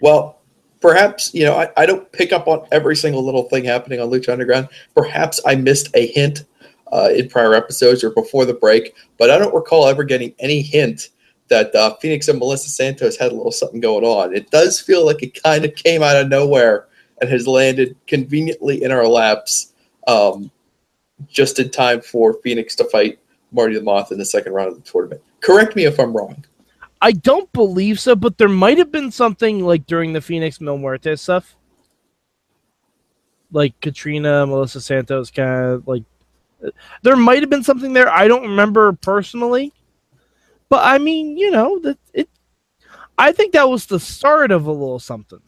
Well, 0.00 0.40
perhaps, 0.80 1.32
you 1.34 1.44
know, 1.44 1.56
I, 1.56 1.70
I 1.76 1.86
don't 1.86 2.10
pick 2.12 2.32
up 2.32 2.46
on 2.48 2.66
every 2.70 2.96
single 2.96 3.24
little 3.24 3.44
thing 3.44 3.64
happening 3.64 4.00
on 4.00 4.10
Lucha 4.10 4.28
Underground. 4.30 4.68
Perhaps 4.94 5.40
I 5.46 5.54
missed 5.54 5.88
a 5.94 6.06
hint 6.08 6.44
uh, 6.92 7.08
in 7.14 7.28
prior 7.28 7.54
episodes 7.54 8.04
or 8.04 8.10
before 8.10 8.44
the 8.44 8.54
break, 8.54 8.94
but 9.18 9.30
I 9.30 9.38
don't 9.38 9.54
recall 9.54 9.86
ever 9.86 10.04
getting 10.04 10.34
any 10.38 10.60
hint 10.60 11.08
that 11.48 11.74
uh, 11.74 11.94
Fenix 11.96 12.28
and 12.28 12.38
Melissa 12.38 12.68
Santos 12.68 13.16
had 13.16 13.32
a 13.32 13.34
little 13.34 13.52
something 13.52 13.80
going 13.80 14.04
on. 14.04 14.34
It 14.34 14.50
does 14.50 14.80
feel 14.80 15.06
like 15.06 15.22
it 15.22 15.42
kind 15.42 15.64
of 15.64 15.74
came 15.74 16.02
out 16.02 16.16
of 16.16 16.28
nowhere 16.28 16.88
and 17.20 17.30
has 17.30 17.46
landed 17.46 17.96
conveniently 18.06 18.82
in 18.82 18.90
our 18.90 19.06
laps 19.06 19.72
um, 20.06 20.50
just 21.28 21.58
in 21.58 21.70
time 21.70 22.00
for 22.00 22.34
Fenix 22.42 22.74
to 22.76 22.84
fight 22.84 23.18
Marty 23.56 23.74
the 23.74 23.82
Moth 23.82 24.12
in 24.12 24.18
the 24.18 24.24
second 24.24 24.52
round 24.52 24.68
of 24.68 24.76
the 24.76 24.88
tournament. 24.88 25.22
Correct 25.40 25.74
me 25.74 25.84
if 25.84 25.98
I'm 25.98 26.16
wrong. 26.16 26.44
I 27.00 27.12
don't 27.12 27.52
believe 27.52 27.98
so, 27.98 28.14
but 28.14 28.38
there 28.38 28.48
might 28.48 28.78
have 28.78 28.92
been 28.92 29.10
something 29.10 29.64
like 29.64 29.86
during 29.86 30.12
the 30.12 30.20
Fenix 30.20 30.60
Mil 30.60 30.78
Muertes 30.78 31.20
stuff, 31.20 31.56
like 33.50 33.78
Katrina, 33.80 34.46
Melissa 34.46 34.80
Santos, 34.80 35.30
kind 35.30 35.72
of 35.72 35.88
like 35.88 36.04
there 37.02 37.16
might 37.16 37.40
have 37.40 37.50
been 37.50 37.62
something 37.62 37.92
there. 37.92 38.08
I 38.08 38.28
don't 38.28 38.42
remember 38.42 38.92
personally, 38.92 39.72
but 40.68 40.84
I 40.84 40.98
mean, 40.98 41.36
you 41.36 41.50
know, 41.50 41.78
that 41.80 41.98
it. 42.14 42.28
I 43.18 43.32
think 43.32 43.52
that 43.52 43.68
was 43.68 43.86
the 43.86 44.00
start 44.00 44.50
of 44.50 44.66
a 44.66 44.72
little 44.72 44.98
something. 44.98 45.40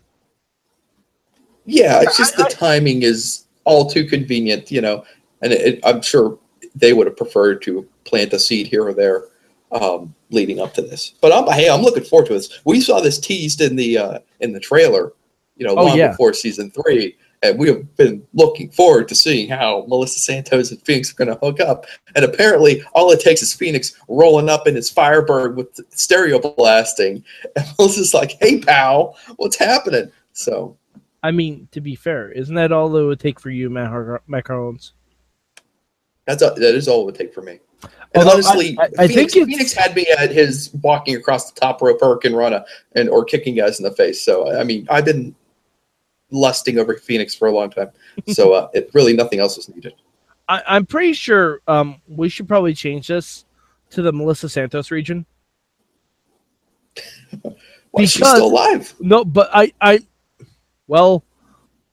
Yeah, 1.65 2.01
it's 2.01 2.17
just 2.17 2.37
the 2.37 2.45
timing 2.45 3.03
is 3.03 3.47
all 3.65 3.89
too 3.91 4.07
convenient, 4.07 4.71
you 4.71 4.81
know, 4.81 5.05
and 5.43 5.53
it, 5.53 5.81
I'm 5.85 6.01
sure 6.01 6.39
they 6.75 6.95
would 6.95 7.07
have 7.07 7.17
preferred 7.17 7.61
to 7.63 7.87
plant 8.09 8.33
a 8.33 8.39
seed 8.39 8.67
here 8.67 8.87
or 8.87 8.93
there 8.95 9.25
um, 9.73 10.15
leading 10.31 10.61
up 10.61 10.75
to 10.75 10.83
this. 10.83 11.15
But 11.21 11.33
I'm 11.33 11.47
hey, 11.53 11.69
I'm 11.69 11.83
looking 11.83 12.05
forward 12.05 12.27
to 12.29 12.35
this. 12.35 12.61
We 12.65 12.81
saw 12.81 13.01
this 13.01 13.19
teased 13.19 13.61
in 13.61 13.77
the 13.77 13.99
uh, 13.99 14.19
in 14.41 14.53
the 14.53 14.61
trailer, 14.61 15.13
you 15.57 15.67
know, 15.67 15.75
Oh, 15.77 15.85
long 15.87 15.99
yeah. 15.99 16.09
before 16.09 16.33
season 16.33 16.71
three, 16.71 17.17
and 17.43 17.59
we 17.59 17.69
have 17.69 17.97
been 17.97 18.27
looking 18.35 18.71
forward 18.71 19.09
to 19.09 19.15
seeing 19.15 19.49
how 19.49 19.85
Melissa 19.89 20.21
Santos 20.21 20.71
and 20.71 20.81
Fenix 20.83 21.13
are 21.13 21.17
going 21.17 21.29
to 21.29 21.39
hook 21.45 21.61
up. 21.61 21.87
And 22.17 22.25
apparently, 22.25 22.83
all 22.95 23.11
it 23.11 23.21
takes 23.21 23.43
is 23.43 23.53
Fenix 23.55 23.95
rolling 24.09 24.49
up 24.49 24.67
in 24.67 24.75
his 24.75 24.91
Firebird 24.91 25.57
with 25.57 25.79
stereo 25.91 26.39
blasting, 26.39 27.23
and 27.57 27.67
Melissa's 27.79 28.15
like, 28.15 28.33
"Hey, 28.41 28.61
pal, 28.61 29.17
what's 29.37 29.57
happening?" 29.57 30.11
So. 30.33 30.77
I 31.21 31.33
mean, 31.33 31.67
to 31.73 31.81
be 31.81 31.97
fair, 31.97 32.31
isn't 32.31 32.55
that 32.55 32.71
all 32.71 32.97
it 32.97 33.03
would 33.03 33.19
take 33.19 33.41
for 33.41 33.51
you, 33.51 33.69
Matt 33.69 34.45
Carlins? 34.45 34.93
That's 36.29 36.43
a, 36.43 36.51
that 36.51 36.75
is 36.75 36.87
all 36.89 37.01
it 37.03 37.07
would 37.07 37.15
take 37.15 37.33
for 37.33 37.41
me. 37.41 37.59
And 37.83 37.91
Although 38.17 38.33
honestly, 38.33 38.77
I- 38.79 38.83
I- 38.83 38.89
I 39.05 39.09
Fenix, 39.09 39.33
think 39.33 39.49
Fenix 39.49 39.73
had 39.73 39.97
me 39.97 40.07
at 40.19 40.31
his 40.31 40.71
walking 40.83 41.17
across 41.17 41.51
the 41.51 41.59
top 41.59 41.81
rope 41.81 42.01
hurricanrana 42.01 42.65
and 42.95 43.09
or 43.09 43.25
kicking 43.25 43.55
guys 43.55 43.81
in 43.81 43.85
the 43.85 43.91
face. 43.91 44.21
So 44.21 44.55
I 44.55 44.63
mean, 44.63 44.87
I've 44.91 45.07
been 45.07 45.35
lusting 46.31 46.79
over 46.79 46.95
Fenix 46.97 47.35
for 47.35 47.49
a 47.49 47.53
long 47.53 47.71
time. 47.71 47.91
So 48.29 48.53
uh, 48.53 48.69
it 48.75 48.91
really 48.93 49.15
nothing 49.15 49.39
else 49.41 49.57
was 49.57 49.69
needed. 49.75 49.95
I, 50.49 50.63
I'm 50.67 50.85
pretty 50.85 51.15
sure 51.15 51.61
um, 51.67 52.01
we 52.09 52.29
should 52.29 52.47
probably 52.47 52.75
change 52.75 53.09
this 53.09 53.47
to 53.91 54.03
the 54.03 54.13
Melissa 54.13 54.49
Santos 54.51 54.91
region. 54.91 55.25
Why 57.91 58.03
she's 58.05 58.15
Because- 58.17 58.33
still 58.33 58.47
alive? 58.49 58.95
No, 59.01 59.25
but 59.25 59.49
I, 59.53 59.73
I, 59.81 60.01
well, 60.89 61.25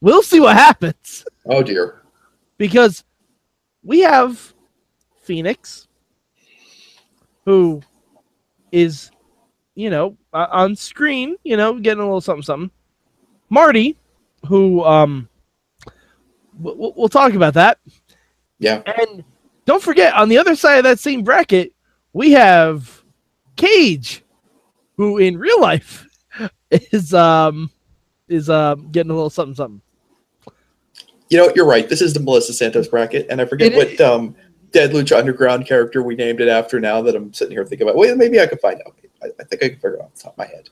we'll 0.02 0.24
see 0.24 0.40
what 0.40 0.56
happens 0.56 1.26
Oh 1.46 1.62
dear. 1.64 2.02
because 2.58 3.04
we 3.86 4.00
have 4.02 4.54
Fenix, 5.22 5.88
who 7.46 7.82
is, 8.72 9.12
you 9.76 9.90
know, 9.90 10.18
uh, 10.34 10.48
on 10.52 10.76
screen, 10.76 11.38
you 11.44 11.56
know, 11.56 11.80
getting 11.80 12.02
a 12.02 12.04
little 12.06 12.20
something, 12.20 12.44
something. 12.44 12.72
Marty, 13.50 13.98
who, 14.48 14.84
um, 14.84 15.30
we'll, 16.58 16.94
we'll 16.98 17.10
talk 17.10 17.34
about 17.34 17.54
that. 17.54 17.78
Yeah. 18.60 18.82
And 18.86 19.24
don't 19.66 19.84
forget, 19.84 20.14
on 20.16 20.30
the 20.30 20.38
other 20.38 20.56
side 20.56 20.78
of 20.80 20.84
that 20.84 21.00
same 21.00 21.24
bracket, 21.24 21.74
we 22.12 22.32
have 22.32 23.04
Cage, 23.56 24.24
who 24.98 25.18
in 25.18 25.38
real 25.38 25.62
life 25.62 26.08
is 26.72 27.14
um 27.14 27.70
is 28.28 28.50
uh 28.50 28.76
getting 28.92 29.12
a 29.12 29.14
little 29.14 29.30
something 29.30 29.56
something. 29.56 29.82
You 31.30 31.38
know, 31.38 31.52
you're 31.56 31.66
right. 31.66 31.88
This 31.90 32.02
is 32.02 32.14
the 32.14 32.20
Melissa 32.20 32.54
Santos 32.54 32.88
bracket, 32.88 33.28
and 33.30 33.42
I 33.42 33.46
forget 33.46 33.74
It 33.74 34.00
what 34.00 34.02
um, 34.02 34.36
Dead 34.72 34.92
Lucha 34.92 35.18
Underground 35.18 35.66
character 35.66 36.04
we 36.04 36.16
named 36.16 36.42
it 36.42 36.48
after. 36.48 36.80
Now 36.80 37.02
that 37.02 37.16
I'm 37.16 37.34
sitting 37.34 37.54
here 37.54 37.66
thinking 37.66 37.88
about, 37.88 37.98
wait, 37.98 38.16
maybe 38.18 38.40
I 38.40 38.48
can 38.48 38.60
find 38.60 38.82
out. 38.86 38.96
I, 39.24 39.28
I 39.40 39.44
think 39.44 39.64
I 39.64 39.70
can 39.70 39.76
figure 39.78 39.96
it 39.96 40.02
out 40.02 40.06
off 40.06 40.16
the 40.16 40.22
top 40.24 40.34
of 40.34 40.38
my 40.38 40.46
head. 40.46 40.70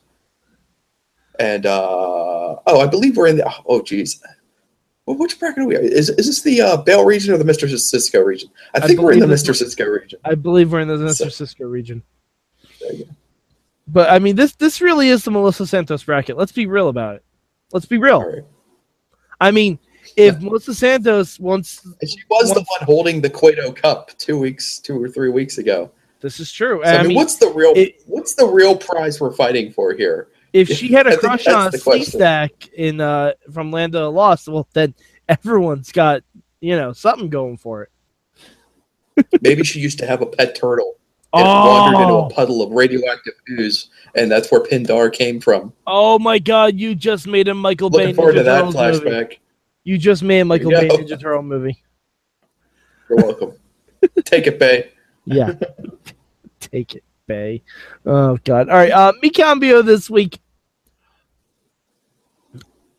And 1.40 1.66
uh, 1.66 2.56
oh, 2.66 2.80
I 2.80 2.86
believe 2.86 3.16
we're 3.16 3.26
in 3.26 3.36
the. 3.36 3.52
Oh, 3.66 3.82
geez, 3.82 4.22
well, 5.06 5.18
which 5.18 5.38
bracket 5.38 5.64
are 5.64 5.66
we? 5.66 5.76
Is 5.76 6.08
is 6.10 6.26
this 6.26 6.42
the 6.42 6.60
uh, 6.62 6.76
Bell 6.78 7.04
region 7.04 7.34
or 7.34 7.38
the 7.38 7.44
Mister 7.44 7.68
Cisco 7.68 8.22
region? 8.22 8.50
I 8.74 8.78
I 8.78 8.86
think 8.86 9.00
we're 9.00 9.12
in 9.12 9.18
the 9.18 9.26
Mister 9.26 9.52
Cisco 9.52 9.84
region. 9.84 10.18
I 10.24 10.34
believe 10.34 10.72
we're 10.72 10.80
in 10.80 10.88
the 10.88 10.96
Mr. 10.96 11.14
So- 11.14 11.24
Francisco 11.24 11.64
region. 11.64 12.02
There 12.80 12.92
you 12.92 13.04
go. 13.04 13.10
But 13.86 14.10
I 14.10 14.18
mean 14.18 14.36
this 14.36 14.52
this 14.52 14.80
really 14.80 15.08
is 15.10 15.24
the 15.24 15.30
Melissa 15.30 15.66
Santos 15.66 16.04
bracket. 16.04 16.38
Let's 16.38 16.52
be 16.52 16.66
real 16.66 16.88
about 16.88 17.16
it. 17.16 17.24
Let's 17.72 17.84
be 17.86 17.98
real. 17.98 18.22
Right. 18.22 18.44
I 19.40 19.50
mean, 19.50 19.78
if 20.16 20.40
Melissa 20.40 20.74
Santos 20.74 21.38
wants 21.40 21.86
she 22.06 22.18
was 22.30 22.50
the 22.52 22.60
one 22.60 22.80
holding 22.82 23.20
the 23.20 23.30
Cueto 23.30 23.72
Cup 23.72 24.10
two 24.18 24.38
weeks, 24.38 24.78
two 24.78 25.02
or 25.02 25.08
three 25.08 25.30
weeks 25.30 25.58
ago. 25.58 25.90
this 26.20 26.40
is 26.40 26.50
true. 26.52 26.80
So, 26.84 26.90
I, 26.90 26.98
mean, 26.98 27.08
mean, 27.08 27.16
what's 27.16 27.36
the 27.36 27.48
real 27.48 27.72
it- 27.76 28.02
what's 28.06 28.34
the 28.34 28.46
real 28.46 28.76
prize 28.76 29.20
we're 29.20 29.32
fighting 29.32 29.72
for 29.72 29.92
here? 29.92 30.28
if 30.52 30.68
she 30.68 30.92
had 30.92 31.06
a 31.08 31.16
crush 31.16 31.48
on 31.48 31.74
a 31.74 32.04
stack 32.04 32.68
in 32.74 33.00
uh 33.00 33.32
from 33.52 33.70
Land 33.72 33.96
of 33.96 34.14
Lost, 34.14 34.46
well 34.48 34.68
then 34.72 34.94
everyone's 35.28 35.90
got, 35.90 36.22
you 36.60 36.76
know, 36.76 36.92
something 36.92 37.28
going 37.28 37.56
for 37.56 37.82
it. 37.82 37.90
Maybe 39.40 39.64
she 39.64 39.80
used 39.80 39.98
to 40.00 40.06
have 40.06 40.22
a 40.22 40.26
pet 40.26 40.54
turtle 40.54 40.94
and 41.32 41.42
it 41.42 41.50
wandered 41.50 42.00
into 42.00 42.12
Oh, 42.14 42.26
a 42.26 42.30
puddle 42.30 42.62
of 42.62 42.70
radioactive 42.70 43.34
ooze, 43.50 43.88
and 44.14 44.30
that's 44.30 44.50
where 44.52 44.60
Pindar 44.60 45.12
came 45.12 45.40
from. 45.40 45.72
oh 45.86 46.18
my 46.20 46.38
god, 46.38 46.78
you 46.78 46.94
just 46.94 47.26
made 47.26 47.48
a 47.48 47.54
Michael 47.54 47.90
Bay 47.90 47.98
Looking 47.98 48.14
forward 48.14 48.34
Ninja 48.36 48.38
to 48.38 48.42
that 48.44 48.72
Turtles 48.72 49.02
movie. 49.02 49.38
You 49.84 49.98
just 49.98 50.22
made 50.22 50.42
Michael 50.44 50.70
Bay. 50.70 50.88
Ninja 50.88 51.20
Turtle 51.20 51.42
movie. 51.42 51.82
You're 53.08 53.18
welcome. 53.18 53.52
Take 54.24 54.46
it, 54.46 54.58
Bay. 54.58 54.90
Yeah. 55.26 55.52
Take 56.60 56.94
it, 56.94 57.04
Bay. 57.26 57.62
Oh 58.06 58.38
god. 58.44 58.70
All 58.70 58.76
right, 58.76 58.90
uh 58.90 59.12
me 59.22 59.28
cambio 59.28 59.82
this 59.82 60.08
week. 60.08 60.40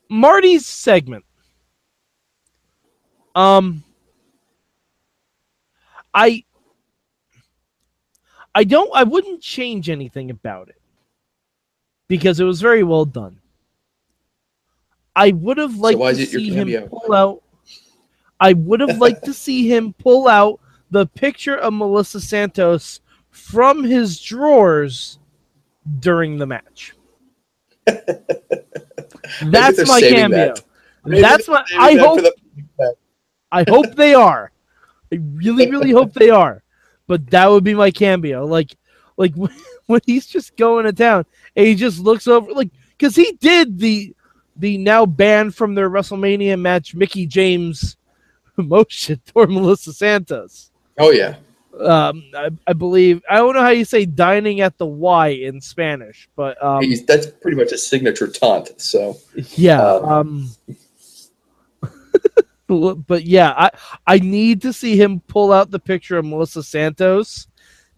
Marty's 0.09 0.67
segment. 0.67 1.25
Um 3.33 3.83
I 6.13 6.43
I 8.53 8.63
don't 8.63 8.89
I 8.95 9.03
wouldn't 9.03 9.41
change 9.41 9.89
anything 9.89 10.29
about 10.29 10.69
it 10.69 10.79
because 12.07 12.39
it 12.39 12.45
was 12.45 12.61
very 12.61 12.83
well 12.83 13.05
done. 13.05 13.41
I 15.15 15.31
would 15.31 15.57
have 15.57 15.77
liked 15.77 15.99
why 15.99 16.13
to 16.13 16.25
see 16.25 16.51
him 16.51 16.89
pull 16.89 17.13
out 17.13 17.41
I 18.39 18.53
would 18.53 18.81
have 18.81 18.97
liked 18.97 19.25
to 19.25 19.33
see 19.33 19.71
him 19.71 19.93
pull 19.93 20.27
out 20.27 20.59
the 20.91 21.05
picture 21.05 21.55
of 21.55 21.73
Melissa 21.73 22.19
Santos 22.19 23.01
from 23.31 23.83
his 23.83 24.19
drawers 24.19 25.19
during 25.99 26.37
the 26.37 26.45
match. 26.45 26.93
That's 27.85 29.87
my 29.87 30.01
cameo. 30.01 30.53
that. 30.53 30.63
That's 31.05 31.47
my 31.47 31.63
I 31.77 31.95
hope 31.95 32.21
the- 32.21 32.95
I 33.51 33.63
hope 33.69 33.95
they 33.95 34.13
are. 34.13 34.51
I 35.13 35.15
really, 35.15 35.69
really 35.69 35.91
hope 35.91 36.13
they 36.13 36.29
are. 36.29 36.63
But 37.07 37.29
that 37.29 37.49
would 37.49 37.63
be 37.63 37.73
my 37.73 37.91
cameo. 37.91 38.45
Like, 38.45 38.75
like 39.15 39.33
when 39.85 40.01
he's 40.05 40.25
just 40.25 40.57
going 40.57 40.85
to 40.85 40.93
town 40.93 41.25
and 41.55 41.67
he 41.67 41.75
just 41.75 41.99
looks 41.99 42.27
over, 42.27 42.51
like, 42.51 42.71
because 42.97 43.15
he 43.15 43.33
did 43.39 43.79
the 43.79 44.13
the 44.55 44.77
now 44.77 45.05
banned 45.05 45.55
from 45.55 45.75
their 45.75 45.89
WrestleMania 45.89 46.59
match 46.59 46.95
Mickie 46.95 47.27
James 47.27 47.97
motion 48.57 49.21
toward 49.25 49.49
Melissa 49.49 49.93
Santos. 49.93 50.71
Oh 50.97 51.11
yeah, 51.11 51.35
Um, 51.79 52.23
I, 52.33 52.49
I 52.67 52.73
believe 52.73 53.21
I 53.29 53.37
don't 53.37 53.53
know 53.53 53.61
how 53.61 53.69
you 53.69 53.85
say 53.85 54.05
"dining 54.05 54.61
at 54.61 54.77
the 54.77 54.85
Y" 54.85 55.27
in 55.29 55.59
Spanish, 55.59 56.29
but 56.35 56.61
um, 56.63 56.81
He's, 56.81 57.05
that's 57.05 57.27
pretty 57.27 57.57
much 57.57 57.71
a 57.71 57.77
signature 57.77 58.27
taunt. 58.27 58.79
So 58.79 59.17
Yeah. 59.55 59.81
Um, 59.83 60.49
Um, 62.67 63.03
but 63.07 63.25
yeah, 63.25 63.53
I 63.55 63.71
I 64.07 64.19
need 64.19 64.61
to 64.63 64.73
see 64.73 64.99
him 64.99 65.19
pull 65.21 65.51
out 65.51 65.71
the 65.71 65.79
picture 65.79 66.17
of 66.17 66.25
Melissa 66.25 66.63
Santos, 66.63 67.47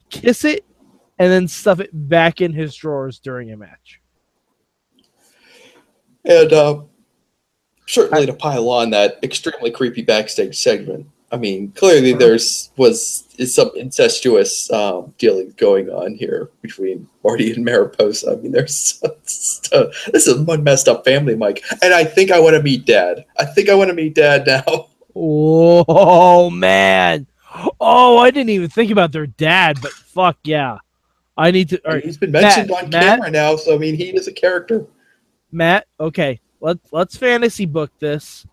kiss 0.09 0.43
it, 0.43 0.65
and 1.19 1.31
then 1.31 1.47
stuff 1.47 1.79
it 1.79 1.89
back 1.93 2.41
in 2.41 2.53
his 2.53 2.75
drawers 2.75 3.19
during 3.19 3.51
a 3.51 3.57
match. 3.57 4.01
And 6.27 6.53
uh, 6.53 6.81
certainly 7.87 8.25
to 8.25 8.33
pile 8.33 8.69
on 8.69 8.89
that 8.91 9.17
extremely 9.23 9.71
creepy 9.71 10.01
backstage 10.03 10.57
segment. 10.57 11.07
I 11.31 11.35
mean, 11.37 11.71
clearly 11.73 12.11
Uh-huh. 12.11 12.19
there's 12.19 12.71
was 12.77 13.25
is 13.37 13.53
some 13.53 13.71
incestuous 13.75 14.71
um, 14.71 15.13
dealing 15.17 15.53
going 15.57 15.89
on 15.89 16.15
here 16.15 16.49
between 16.61 17.07
Marty 17.23 17.51
and 17.53 17.65
Mariposa. 17.65 18.31
I 18.31 18.35
mean, 18.35 18.51
there's 18.53 19.01
this 19.23 20.27
is 20.27 20.39
one 20.41 20.63
messed 20.63 20.87
up 20.87 21.03
family, 21.03 21.35
Mike. 21.35 21.63
And 21.83 21.93
I 21.93 22.03
think 22.05 22.31
I 22.31 22.39
want 22.39 22.55
to 22.55 22.63
meet 22.63 22.85
Dad. 22.85 23.25
I 23.37 23.45
think 23.45 23.67
I 23.69 23.75
want 23.75 23.89
to 23.89 23.93
meet 23.95 24.15
Dad 24.15 24.45
now. 24.47 24.87
Oh 25.19 26.51
man! 26.51 27.25
Oh, 27.81 28.19
I 28.19 28.29
didn't 28.29 28.49
even 28.51 28.69
think 28.69 28.91
about 28.91 29.11
their 29.11 29.25
dad, 29.25 29.79
but 29.81 29.91
fuck 29.91 30.37
yeah, 30.43 30.77
I 31.35 31.49
need 31.49 31.69
to. 31.69 31.81
Right. 31.83 32.03
He's 32.05 32.17
been 32.17 32.31
mentioned 32.31 32.69
Matt, 32.69 32.83
on 32.83 32.89
Matt? 32.91 33.03
camera 33.03 33.31
now, 33.31 33.55
so 33.55 33.73
I 33.73 33.79
mean, 33.79 33.95
he 33.95 34.09
is 34.15 34.27
a 34.27 34.31
character. 34.31 34.85
Matt. 35.51 35.87
Okay, 35.99 36.39
let's 36.59 36.91
let's 36.91 37.17
fantasy 37.17 37.65
book 37.65 37.91
this. 37.99 38.45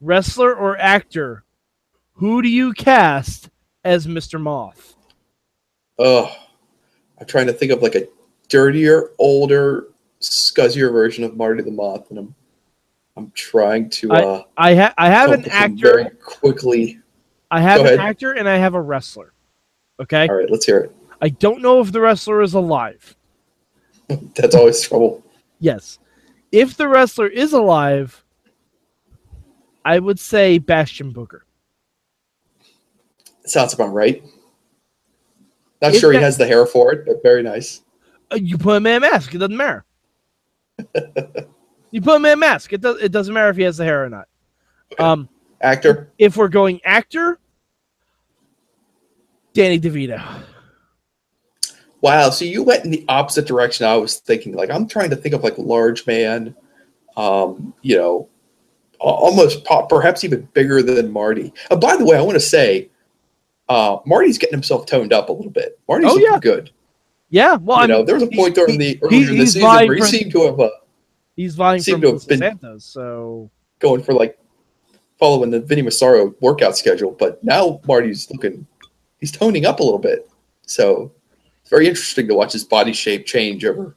Wrestler 0.00 0.54
or 0.54 0.78
actor? 0.78 1.44
Who 2.14 2.42
do 2.42 2.48
you 2.48 2.72
cast 2.72 3.50
as 3.84 4.06
Mr. 4.06 4.40
Moth? 4.40 4.94
Oh, 5.98 6.34
I'm 7.18 7.26
trying 7.26 7.46
to 7.46 7.52
think 7.52 7.72
of 7.72 7.82
like 7.82 7.94
a 7.94 8.06
dirtier, 8.48 9.10
older, 9.18 9.88
scuzzier 10.20 10.92
version 10.92 11.24
of 11.24 11.36
Marty 11.36 11.62
the 11.62 11.70
Moth, 11.70 12.10
and 12.10 12.18
I'm 12.18 12.34
I'm 13.16 13.30
trying 13.32 13.88
to 13.90 14.12
uh, 14.12 14.42
I 14.56 14.74
ha- 14.74 14.94
I 14.98 15.08
have 15.08 15.30
an 15.30 15.40
up 15.40 15.44
with 15.44 15.52
some 15.52 15.62
actor. 15.62 15.76
very 15.76 16.10
quickly. 16.22 17.00
I 17.50 17.60
have 17.60 17.80
an 17.86 18.00
actor 18.00 18.32
and 18.32 18.48
I 18.48 18.56
have 18.56 18.74
a 18.74 18.80
wrestler. 18.80 19.32
Okay? 20.00 20.28
All 20.28 20.34
right, 20.34 20.50
let's 20.50 20.66
hear 20.66 20.78
it. 20.78 20.96
I 21.22 21.30
don't 21.30 21.62
know 21.62 21.80
if 21.80 21.92
the 21.92 22.00
wrestler 22.00 22.42
is 22.42 22.54
alive. 22.54 23.16
That's 24.34 24.54
always 24.54 24.80
trouble. 24.82 25.24
Yes. 25.58 25.98
If 26.52 26.76
the 26.76 26.88
wrestler 26.88 27.26
is 27.26 27.52
alive, 27.52 28.24
I 29.84 29.98
would 29.98 30.18
say 30.18 30.58
Bastion 30.58 31.12
Booger. 31.12 31.40
Sounds 33.44 33.72
about 33.74 33.92
right. 33.92 34.22
Not 35.82 35.94
If 35.94 36.00
sure 36.00 36.12
he 36.12 36.18
that- 36.18 36.24
has 36.24 36.36
the 36.38 36.46
hair 36.46 36.66
for 36.66 36.92
it, 36.92 37.06
but 37.06 37.22
very 37.22 37.42
nice. 37.42 37.82
Uh, 38.32 38.36
you 38.36 38.58
put 38.58 38.76
him 38.76 38.86
in 38.86 38.96
a 38.96 39.00
mask, 39.00 39.34
it 39.34 39.38
doesn't 39.38 39.56
matter. 39.56 39.84
you 41.90 42.00
put 42.02 42.16
him 42.16 42.24
in 42.24 42.32
a 42.32 42.36
mask, 42.36 42.72
it 42.72 42.80
does 42.80 43.00
it 43.00 43.12
doesn't 43.12 43.32
matter 43.32 43.50
if 43.50 43.56
he 43.56 43.62
has 43.62 43.76
the 43.76 43.84
hair 43.84 44.04
or 44.04 44.08
not. 44.08 44.26
Okay. 44.92 45.02
Um 45.04 45.28
Actor. 45.60 46.12
if 46.18 46.36
we're 46.36 46.48
going 46.48 46.80
actor, 46.84 47.38
Danny 49.54 49.78
DeVito. 49.80 50.22
Wow. 52.06 52.30
So 52.30 52.44
you 52.44 52.62
went 52.62 52.84
in 52.84 52.90
the 52.92 53.04
opposite 53.08 53.46
direction. 53.46 53.84
I 53.86 53.96
was 53.96 54.18
thinking. 54.18 54.54
Like 54.54 54.70
I'm 54.70 54.86
trying 54.86 55.10
to 55.10 55.16
think 55.16 55.34
of 55.34 55.42
like 55.42 55.58
large 55.58 56.06
man. 56.06 56.54
Um, 57.16 57.74
you 57.82 57.96
know, 57.96 58.28
almost 59.00 59.64
po- 59.64 59.86
perhaps 59.86 60.22
even 60.24 60.48
bigger 60.52 60.82
than 60.82 61.10
Marty. 61.10 61.52
Uh, 61.70 61.76
by 61.76 61.96
the 61.96 62.04
way, 62.04 62.16
I 62.16 62.20
want 62.22 62.36
to 62.36 62.40
say 62.40 62.90
uh, 63.68 63.98
Marty's 64.06 64.38
getting 64.38 64.54
himself 64.54 64.86
toned 64.86 65.12
up 65.12 65.28
a 65.28 65.32
little 65.32 65.50
bit. 65.50 65.78
Marty's 65.88 66.10
Oh, 66.10 66.14
looking 66.14 66.28
yeah. 66.32 66.38
good. 66.38 66.70
Yeah, 67.30 67.56
well, 67.56 67.78
you 67.78 67.82
I 67.82 67.86
know, 67.86 67.96
mean, 67.98 68.06
there 68.06 68.14
was 68.14 68.22
a 68.24 68.28
point 68.28 68.54
during 68.54 68.78
the 68.78 68.98
earlier 69.02 69.26
the 69.26 69.46
season 69.46 69.62
where 69.62 69.94
he 69.94 70.00
for- 70.00 70.06
seemed 70.06 70.30
to 70.32 70.42
have 70.46 70.60
uh, 70.60 70.70
he's 71.34 71.56
vying 71.56 71.80
seemed 71.82 72.02
for 72.02 72.06
to 72.08 72.12
have 72.12 72.28
been- 72.28 72.38
Santos, 72.38 72.84
so 72.84 73.50
going 73.80 74.02
for 74.02 74.12
like 74.14 74.38
following 75.18 75.50
the 75.50 75.58
Vinny 75.60 75.82
Massaro 75.82 76.34
workout 76.40 76.76
schedule, 76.76 77.10
but 77.18 77.42
now 77.42 77.80
Marty's 77.88 78.30
looking, 78.30 78.64
he's 79.18 79.32
toning 79.32 79.66
up 79.66 79.80
a 79.80 79.82
little 79.82 79.98
bit. 79.98 80.30
So 80.66 81.10
it's 81.66 81.70
very 81.72 81.88
interesting 81.88 82.28
to 82.28 82.34
watch 82.34 82.52
his 82.52 82.62
body 82.62 82.92
shape 82.92 83.26
change 83.26 83.64
over 83.64 83.96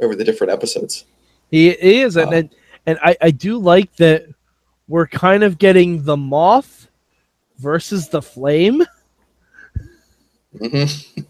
over 0.00 0.16
the 0.16 0.24
different 0.24 0.50
episodes. 0.50 1.04
he 1.50 1.68
is, 1.68 2.16
and 2.16 2.28
Uh, 2.32 2.36
and, 2.36 2.50
and 2.86 2.98
I, 3.04 3.14
I 3.20 3.30
do 3.30 3.58
like 3.58 3.94
that 3.96 4.24
we're 4.88 5.06
kind 5.06 5.42
of 5.42 5.58
getting 5.58 6.02
the 6.04 6.16
moth 6.16 6.88
versus 7.58 8.08
the 8.08 8.22
flame. 8.22 8.82
hmm 10.58 10.84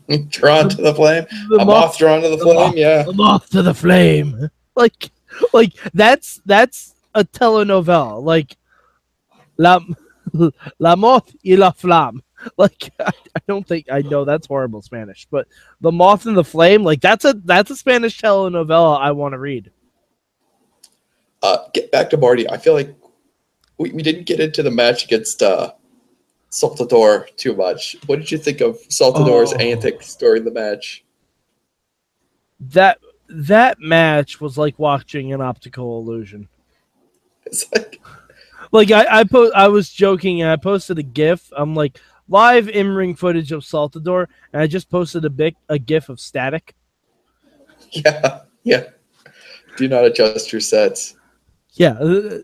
drawn 0.29 0.69
to 0.69 0.81
the 0.81 0.95
flame, 0.95 1.27
The 1.49 1.57
a 1.59 1.65
moth 1.65 1.99
drawn 1.99 2.23
to 2.23 2.29
the 2.29 2.37
the 2.37 2.45
flame. 2.45 2.55
moth. 2.57 2.77
Yeah, 2.77 3.03
the 3.03 3.13
moth 3.13 3.51
to 3.51 3.63
the 3.63 3.75
flame. 3.75 4.49
Like, 4.77 5.11
like 5.53 5.73
that's 5.93 6.41
that's 6.47 6.95
a 7.15 7.25
telenovela. 7.25 8.23
Like, 8.23 8.57
la 9.59 9.81
la 10.79 10.95
moth 10.95 11.35
y 11.45 11.57
la 11.57 11.73
flamme. 11.73 12.21
Like, 12.57 12.91
I, 12.99 13.11
I 13.37 13.41
don't 13.47 13.67
think 13.67 13.87
I 13.93 14.01
know 14.03 14.25
that's 14.25 14.47
horrible 14.47 14.81
Spanish, 14.83 15.27
but 15.31 15.47
the 15.81 15.93
moth 15.93 16.25
and 16.27 16.37
the 16.37 16.45
flame. 16.45 16.83
Like, 16.83 17.01
that's 17.01 17.25
a 17.25 17.35
that's 17.45 17.71
a 17.71 17.77
Spanish 17.77 18.19
telenovela 18.21 18.99
I 19.01 19.13
want 19.13 19.33
to 19.35 19.39
read. 19.39 19.71
uh, 21.43 21.59
get 21.75 21.91
back 21.93 22.11
to 22.11 22.17
Marty. 22.17 22.49
I 22.49 22.57
feel 22.59 22.75
like 22.75 22.95
we, 23.79 23.91
we 23.93 24.03
didn't 24.03 24.27
get 24.27 24.41
into 24.41 24.63
the 24.63 24.71
match 24.71 25.05
against 25.05 25.43
uh, 25.43 25.73
Saltador 26.51 27.35
too 27.37 27.55
much. 27.55 27.97
What 28.07 28.17
did 28.19 28.31
you 28.31 28.39
think 28.39 28.61
of 28.61 28.79
Saltador's 28.89 29.53
Oh. 29.53 29.57
antics 29.59 30.15
during 30.17 30.45
the 30.45 30.51
match? 30.51 31.05
That 32.61 32.99
that 33.29 33.81
match 33.81 34.41
was 34.41 34.59
like 34.59 34.79
watching 34.79 35.33
an 35.33 35.41
optical 35.41 35.99
illusion. 36.01 36.49
It's 37.47 37.71
like 37.73 38.01
Like 38.73 38.91
I 38.91 39.21
I 39.21 39.25
po- 39.25 39.53
I 39.55 39.69
was 39.69 39.89
joking 39.91 40.43
and 40.43 40.51
I 40.51 40.57
posted 40.57 40.99
a 40.99 41.03
GIF. 41.03 41.51
I'm 41.57 41.75
like 41.75 41.99
live 42.31 42.69
in 42.69 42.89
ring 42.89 43.15
footage 43.15 43.53
of 43.53 43.63
Saltador, 43.63 44.29
and 44.53 44.63
I 44.63 44.67
just 44.67 44.89
posted 44.89 45.27
a 45.27 45.31
big 45.31 45.57
a 45.69 45.79
GIF 45.79 46.09
of 46.09 46.19
Static. 46.19 46.75
yeah, 47.91 48.41
yeah. 48.63 48.85
Do 49.77 49.89
not 49.89 50.07
adjust 50.07 50.53
your 50.53 50.61
sets. 50.61 51.17
Yeah, 51.73 51.93
uh, 51.93 52.39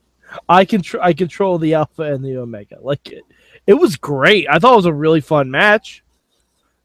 I 0.48 0.64
control 0.64 1.02
I 1.02 1.12
control 1.12 1.58
the 1.58 1.74
alpha 1.74 2.02
and 2.02 2.24
the 2.24 2.36
omega. 2.36 2.78
Like 2.80 3.10
it, 3.10 3.24
it 3.66 3.74
was 3.74 3.96
great. 3.96 4.46
I 4.50 4.58
thought 4.58 4.74
it 4.74 4.76
was 4.76 4.86
a 4.86 4.92
really 4.92 5.20
fun 5.20 5.50
match. 5.50 6.02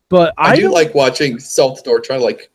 But 0.10 0.34
I, 0.38 0.51
I, 0.51 0.55
do 0.58 0.72
like 0.72 0.93
watching 0.93 1.38
Saltador 1.38 2.03
try 2.03 2.17
to 2.17 2.24
like 2.24 2.50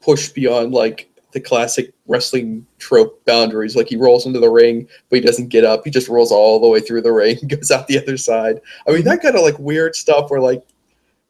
push 0.00 0.28
beyond 0.28 0.72
like 0.72 1.10
the 1.32 1.40
classic 1.40 1.92
wrestling 2.06 2.66
trope 2.78 3.24
boundaries. 3.24 3.76
Like 3.76 3.88
he 3.88 3.96
rolls 3.96 4.26
into 4.26 4.40
the 4.40 4.50
ring, 4.50 4.88
but 5.10 5.16
he 5.16 5.20
doesn't 5.20 5.48
get 5.48 5.64
up. 5.64 5.82
He 5.84 5.90
just 5.90 6.08
rolls 6.08 6.32
all 6.32 6.58
the 6.58 6.68
way 6.68 6.80
through 6.80 7.02
the 7.02 7.12
ring, 7.12 7.36
goes 7.48 7.70
out 7.70 7.86
the 7.86 8.00
other 8.00 8.16
side. 8.16 8.60
I 8.86 8.92
mean, 8.92 9.04
that 9.04 9.20
kind 9.22 9.36
of 9.36 9.42
like 9.42 9.58
weird 9.58 9.94
stuff 9.94 10.30
where 10.30 10.40
like 10.40 10.62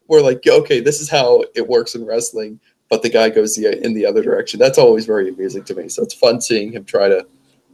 we're 0.06 0.22
like, 0.22 0.46
okay, 0.46 0.80
this 0.80 1.00
is 1.00 1.10
how 1.10 1.44
it 1.54 1.66
works 1.66 1.94
in 1.94 2.04
wrestling, 2.06 2.60
but 2.88 3.02
the 3.02 3.10
guy 3.10 3.28
goes 3.28 3.54
the, 3.56 3.84
in 3.84 3.92
the 3.92 4.06
other 4.06 4.22
direction. 4.22 4.58
That's 4.58 4.78
always 4.78 5.04
very 5.04 5.28
amusing 5.28 5.64
to 5.64 5.74
me. 5.74 5.88
So 5.88 6.02
it's 6.02 6.14
fun 6.14 6.40
seeing 6.40 6.72
him 6.72 6.84
try 6.84 7.08
to 7.08 7.26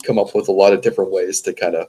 come 0.03 0.19
up 0.19 0.35
with 0.35 0.49
a 0.49 0.53
lot 0.53 0.73
of 0.73 0.81
different 0.81 1.13
ways 1.13 1.41
to 1.43 1.53
kind 1.53 1.75
of 1.77 1.89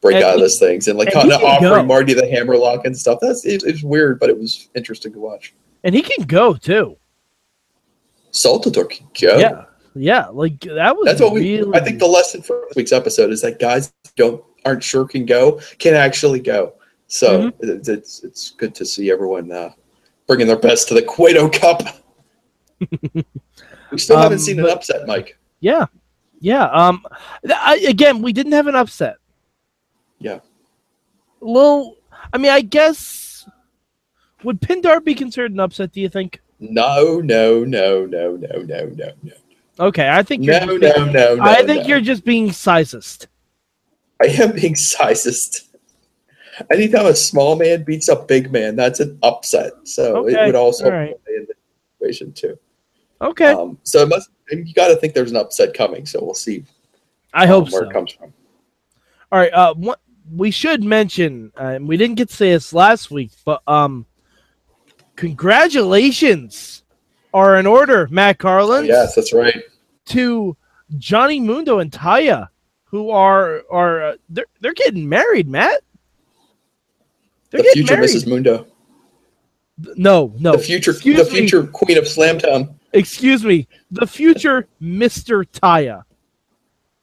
break 0.00 0.16
And 0.16 0.24
out 0.24 0.34
of 0.34 0.40
those 0.40 0.58
things 0.58 0.86
and 0.86 0.98
like 0.98 1.12
kind 1.12 1.32
of 1.32 1.40
can 1.40 1.60
go. 1.62 1.68
offering 1.68 1.86
Marty 1.86 2.12
the 2.14 2.28
hammerlock 2.28 2.84
and 2.84 2.96
stuff. 2.96 3.18
That's 3.20 3.44
it, 3.44 3.64
it's 3.64 3.82
weird, 3.82 4.20
but 4.20 4.28
it 4.30 4.38
was 4.38 4.68
interesting 4.74 5.12
to 5.14 5.18
watch. 5.18 5.54
and 5.82 5.94
he 5.94 6.02
can 6.02 6.26
go 6.26 6.54
too. 6.54 6.96
Saltador 8.36 8.88
can 8.90 9.06
go. 9.20 9.38
Yeah, 9.38 9.64
yeah. 9.94 10.26
Like 10.26 10.60
that 10.60 10.94
was 10.94 11.06
That's 11.06 11.20
what 11.20 11.32
we. 11.32 11.64
I 11.72 11.80
think 11.80 11.98
the 11.98 12.06
lesson 12.06 12.42
for 12.42 12.64
this 12.68 12.76
week's 12.76 12.92
episode 12.92 13.30
is 13.32 13.40
that 13.42 13.58
guys 13.58 13.92
don't 14.16 14.44
aren't 14.64 14.82
sure 14.84 15.06
can 15.06 15.24
go 15.24 15.60
can 15.78 15.94
actually 15.94 16.40
go. 16.40 16.74
So 17.08 17.50
Mm-hmm. 17.50 17.70
it, 17.70 17.88
it's 17.88 18.22
it's 18.24 18.50
good 18.50 18.74
to 18.74 18.84
see 18.84 19.10
everyone 19.10 19.50
uh, 19.50 19.70
bringing 20.26 20.46
their 20.46 20.58
best 20.58 20.88
to 20.88 20.94
the 20.94 21.02
Cueto 21.02 21.48
Cup. 21.48 21.82
we 23.90 23.98
still 23.98 24.18
haven't 24.18 24.38
Um, 24.38 24.44
seen 24.44 24.60
an 24.60 24.68
upset, 24.68 25.06
Mike. 25.06 25.38
Yeah, 25.60 25.86
yeah. 26.40 26.64
Um, 26.66 27.04
I, 27.48 27.76
again, 27.88 28.20
we 28.22 28.32
didn't 28.32 28.52
have 28.52 28.66
an 28.66 28.74
upset. 28.74 29.16
Yeah. 30.18 30.40
Little. 31.40 31.96
I 32.32 32.38
mean, 32.38 32.50
I 32.50 32.60
guess 32.60 33.48
would 34.42 34.60
Pindar 34.60 35.02
be 35.02 35.14
considered 35.14 35.52
an 35.52 35.60
upset? 35.60 35.92
Do 35.92 36.00
you 36.00 36.08
think? 36.08 36.40
No, 36.58 37.20
no, 37.20 37.64
no, 37.64 38.06
no, 38.06 38.36
no, 38.36 38.62
no, 38.62 38.86
no, 38.86 39.12
no, 39.22 39.32
Okay, 39.78 40.08
I 40.08 40.22
think 40.22 40.44
you're. 40.44 40.58
no, 40.60 40.76
no, 40.76 40.78
being- 40.78 41.12
no, 41.12 41.34
no. 41.34 41.42
I 41.42 41.62
think 41.64 41.82
no. 41.82 41.88
you're 41.88 42.00
just 42.00 42.24
being 42.24 42.48
sizist. 42.48 43.26
I 44.22 44.26
am 44.26 44.52
being 44.52 44.74
sizist. 44.74 45.68
Anytime 46.70 47.06
a 47.06 47.14
small 47.14 47.56
man 47.56 47.82
beats 47.82 48.08
a 48.08 48.16
big 48.16 48.50
man, 48.50 48.76
that's 48.76 49.00
an 49.00 49.18
upset. 49.22 49.72
So 49.84 50.26
it 50.26 50.46
would 50.46 50.54
also 50.54 50.90
right. 50.90 51.22
play 51.24 51.34
in 51.34 51.46
the 51.46 51.54
equation 52.00 52.32
too. 52.32 52.58
Okay, 53.20 53.52
Um, 53.52 53.78
so 53.82 54.00
it 54.00 54.08
must. 54.08 54.30
You 54.50 54.72
got 54.72 54.88
to 54.88 54.96
think 54.96 55.12
there's 55.12 55.30
an 55.30 55.36
upset 55.36 55.74
coming. 55.74 56.06
So 56.06 56.22
we'll 56.22 56.34
see. 56.34 56.64
I 57.34 57.46
hope 57.46 57.66
um, 57.66 57.72
where 57.72 57.82
so. 57.82 57.90
it 57.90 57.92
comes 57.92 58.12
from. 58.12 58.32
All 59.30 59.38
right. 59.38 59.52
Uh, 59.52 59.74
what 59.74 60.00
we 60.34 60.50
should 60.50 60.82
mention, 60.82 61.52
uh, 61.56 61.78
we 61.80 61.96
didn't 61.96 62.16
get 62.16 62.28
to 62.30 62.34
say 62.34 62.50
this 62.52 62.72
last 62.72 63.10
week, 63.10 63.32
but 63.44 63.62
um, 63.66 64.06
congratulations 65.16 66.82
are 67.34 67.56
in 67.56 67.66
order, 67.66 68.06
Matt 68.10 68.36
Oh, 68.40 68.42
Carlin. 68.42 68.86
yes, 68.86 69.14
that's 69.14 69.32
right. 69.32 69.62
to 70.06 70.56
Johnny 70.98 71.40
Mundo 71.40 71.78
and 71.80 71.90
Taya, 71.90 72.48
who 72.84 73.10
are 73.10 73.62
are 73.70 74.02
uh, 74.02 74.14
they're 74.28 74.46
they're 74.60 74.74
getting 74.74 75.08
married, 75.08 75.48
Matt. 75.48 75.82
They're 77.50 77.62
the 77.62 77.70
future 77.74 77.94
married. 77.94 78.10
Mrs. 78.10 78.26
Mundo, 78.28 78.66
No, 79.96 80.32
no. 80.38 80.52
the 80.52 80.58
future, 80.58 80.92
Excuse 80.92 81.16
the 81.18 81.24
me. 81.24 81.30
future 81.40 81.66
Queen 81.66 81.98
of 81.98 82.04
Slamtown. 82.04 82.74
Excuse 82.92 83.44
me. 83.44 83.68
The 83.90 84.06
future 84.06 84.68
Mister 84.80 85.44
Taya. 85.44 86.04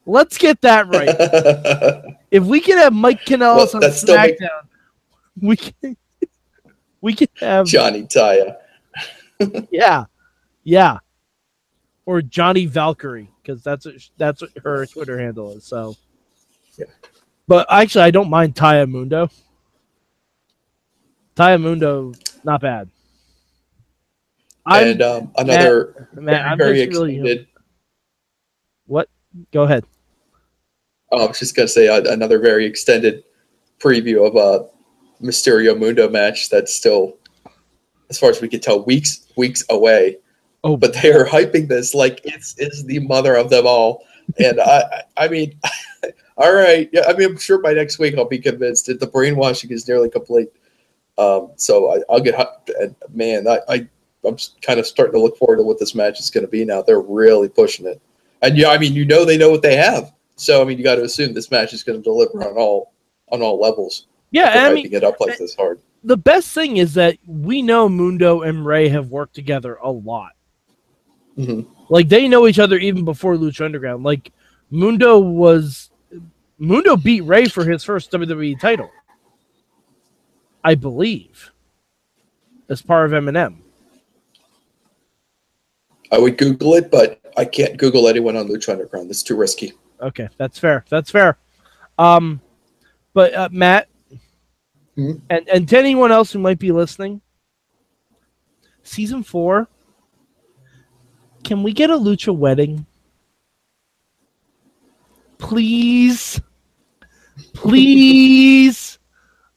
Let's 0.05 0.37
get 0.37 0.59
that 0.61 0.87
right. 0.87 1.09
if 2.31 2.43
we 2.43 2.59
can 2.59 2.77
have 2.77 2.91
Mike 2.93 3.23
Kanellis 3.25 3.55
Well, 3.57 3.69
on 3.75 3.79
that's 3.81 4.01
still 4.01 4.17
make- 4.17 4.37
SmackDown, 4.39 4.67
we 5.41 5.55
can. 5.57 5.97
We 7.03 7.13
can 7.13 7.27
have 7.41 7.65
Johnny 7.65 8.03
Taya. 8.03 8.55
yeah, 9.69 10.05
yeah, 10.63 10.99
or 12.05 12.21
Johnny 12.21 12.65
Valkyrie 12.65 13.29
because 13.41 13.61
that's 13.61 13.85
what, 13.85 13.95
that's 14.17 14.41
what 14.41 14.51
her 14.63 14.85
Twitter 14.85 15.19
handle 15.19 15.51
is. 15.51 15.65
So, 15.65 15.97
Yeah. 16.77 16.85
But 17.45 17.67
actually, 17.69 18.05
I 18.05 18.11
don't 18.11 18.29
mind 18.29 18.55
Taya 18.55 18.89
Mundo. 18.89 19.29
Taya 21.35 21.61
Mundo, 21.61 22.13
not 22.45 22.61
bad. 22.61 22.89
I'm, 24.65 24.87
and 24.87 25.01
um, 25.01 25.31
another 25.35 26.07
man, 26.13 26.47
I'm 26.47 26.57
very 26.57 26.85
just 26.85 26.97
really 26.97 27.15
extended. 27.15 27.47
what? 28.85 29.09
Go 29.51 29.63
ahead. 29.63 29.83
Oh, 31.11 31.25
I 31.25 31.27
was 31.27 31.37
just 31.37 31.53
gonna 31.53 31.67
say 31.67 31.89
uh, 31.89 32.01
another 32.13 32.39
very 32.39 32.65
extended 32.65 33.25
preview 33.77 34.25
of 34.25 34.37
a 34.37 34.72
Mysterio 35.23 35.77
Mundo 35.77 36.09
match 36.09 36.49
that's 36.49 36.73
still, 36.73 37.17
as 38.09 38.19
far 38.19 38.29
as 38.29 38.41
we 38.41 38.47
can 38.47 38.59
tell, 38.59 38.83
weeks 38.83 39.25
weeks 39.37 39.63
away. 39.69 40.17
Oh, 40.63 40.77
But 40.77 40.93
they 40.93 41.11
are 41.11 41.25
hyping 41.25 41.67
this 41.67 41.93
like 41.93 42.21
it's 42.23 42.57
is 42.57 42.85
the 42.85 42.99
mother 42.99 43.35
of 43.35 43.49
them 43.49 43.65
all. 43.67 44.05
And 44.39 44.59
I, 44.61 45.03
I 45.17 45.27
mean, 45.27 45.59
all 46.37 46.53
right, 46.53 46.89
yeah. 46.93 47.03
I 47.07 47.13
mean, 47.13 47.31
I'm 47.31 47.37
sure 47.37 47.57
by 47.57 47.73
next 47.73 47.99
week 47.99 48.15
I'll 48.17 48.25
be 48.25 48.39
convinced 48.39 48.85
that 48.87 48.99
the 48.99 49.07
brainwashing 49.07 49.71
is 49.71 49.87
nearly 49.87 50.09
complete. 50.09 50.49
Um, 51.17 51.51
so 51.57 51.93
I, 51.93 52.01
I'll 52.09 52.21
get 52.21 52.35
hyped. 52.35 52.69
And 52.79 52.95
man, 53.13 53.47
I, 53.47 53.59
I 53.67 53.87
I'm 54.25 54.37
kind 54.61 54.79
of 54.79 54.87
starting 54.87 55.13
to 55.13 55.19
look 55.19 55.37
forward 55.37 55.57
to 55.57 55.63
what 55.63 55.79
this 55.79 55.95
match 55.95 56.19
is 56.19 56.29
going 56.29 56.45
to 56.45 56.51
be 56.51 56.63
now. 56.63 56.81
They're 56.81 57.01
really 57.01 57.49
pushing 57.49 57.85
it. 57.85 58.01
And 58.41 58.57
yeah, 58.57 58.69
I 58.69 58.77
mean, 58.77 58.93
you 58.93 59.05
know, 59.05 59.25
they 59.25 59.37
know 59.37 59.49
what 59.49 59.61
they 59.61 59.75
have. 59.75 60.13
So 60.35 60.61
I 60.61 60.65
mean, 60.65 60.77
you 60.77 60.83
got 60.83 60.95
to 60.95 61.03
assume 61.03 61.33
this 61.33 61.51
match 61.51 61.73
is 61.73 61.83
going 61.83 61.99
to 61.99 62.03
deliver 62.03 62.43
on 62.43 62.55
all 62.55 62.93
on 63.31 63.41
all 63.41 63.59
levels. 63.59 64.07
Yeah, 64.33 64.49
and 64.49 64.59
I 64.65 64.73
mean, 64.73 64.93
it 64.93 65.03
up 65.03 65.19
like 65.19 65.37
this 65.37 65.55
hard. 65.55 65.79
the 66.03 66.17
best 66.17 66.51
thing 66.53 66.77
is 66.77 66.95
that 66.95 67.17
we 67.25 67.61
know 67.61 67.87
Mundo 67.87 68.41
and 68.41 68.65
Rey 68.65 68.89
have 68.89 69.09
worked 69.09 69.35
together 69.35 69.75
a 69.75 69.91
lot. 69.91 70.31
Mhm. 71.37 71.67
Like 71.89 72.09
they 72.09 72.27
know 72.27 72.47
each 72.47 72.59
other 72.59 72.77
even 72.77 73.05
before 73.05 73.35
Lucha 73.35 73.63
Underground. 73.63 74.03
Like 74.03 74.31
Mundo 74.71 75.19
was 75.19 75.91
Mundo 76.57 76.97
beat 76.97 77.21
Rey 77.21 77.45
for 77.45 77.63
his 77.63 77.83
first 77.83 78.11
WWE 78.11 78.59
title. 78.59 78.89
I 80.63 80.75
believe. 80.75 81.51
As 82.69 82.81
part 82.81 83.05
of 83.05 83.23
MNM. 83.23 83.57
I 86.11 86.17
would 86.17 86.37
Google 86.37 86.73
it, 86.75 86.89
but 86.89 87.19
I 87.37 87.45
can't 87.45 87.77
Google 87.77 88.07
anyone 88.07 88.35
on 88.37 88.47
Lucha 88.47 88.69
Underground. 88.69 89.09
That's 89.09 89.23
too 89.23 89.35
risky. 89.35 89.73
Okay, 90.01 90.27
that's 90.37 90.57
fair. 90.57 90.85
That's 90.89 91.11
fair. 91.11 91.37
Um 91.99 92.41
but 93.13 93.33
uh, 93.35 93.49
Matt, 93.51 93.89
Mhm. 94.97 95.21
and 95.29 95.47
and 95.49 95.69
to 95.69 95.77
anyone 95.77 96.11
else 96.11 96.31
who 96.31 96.39
might 96.39 96.59
be 96.59 96.71
listening, 96.71 97.21
season 98.83 99.23
four. 99.23 99.67
Can 101.43 101.61
we 101.63 101.73
get 101.73 101.89
a 101.89 101.95
lucha 101.95 102.35
wedding? 102.35 102.85
Please, 105.37 106.39
please. 107.53 108.99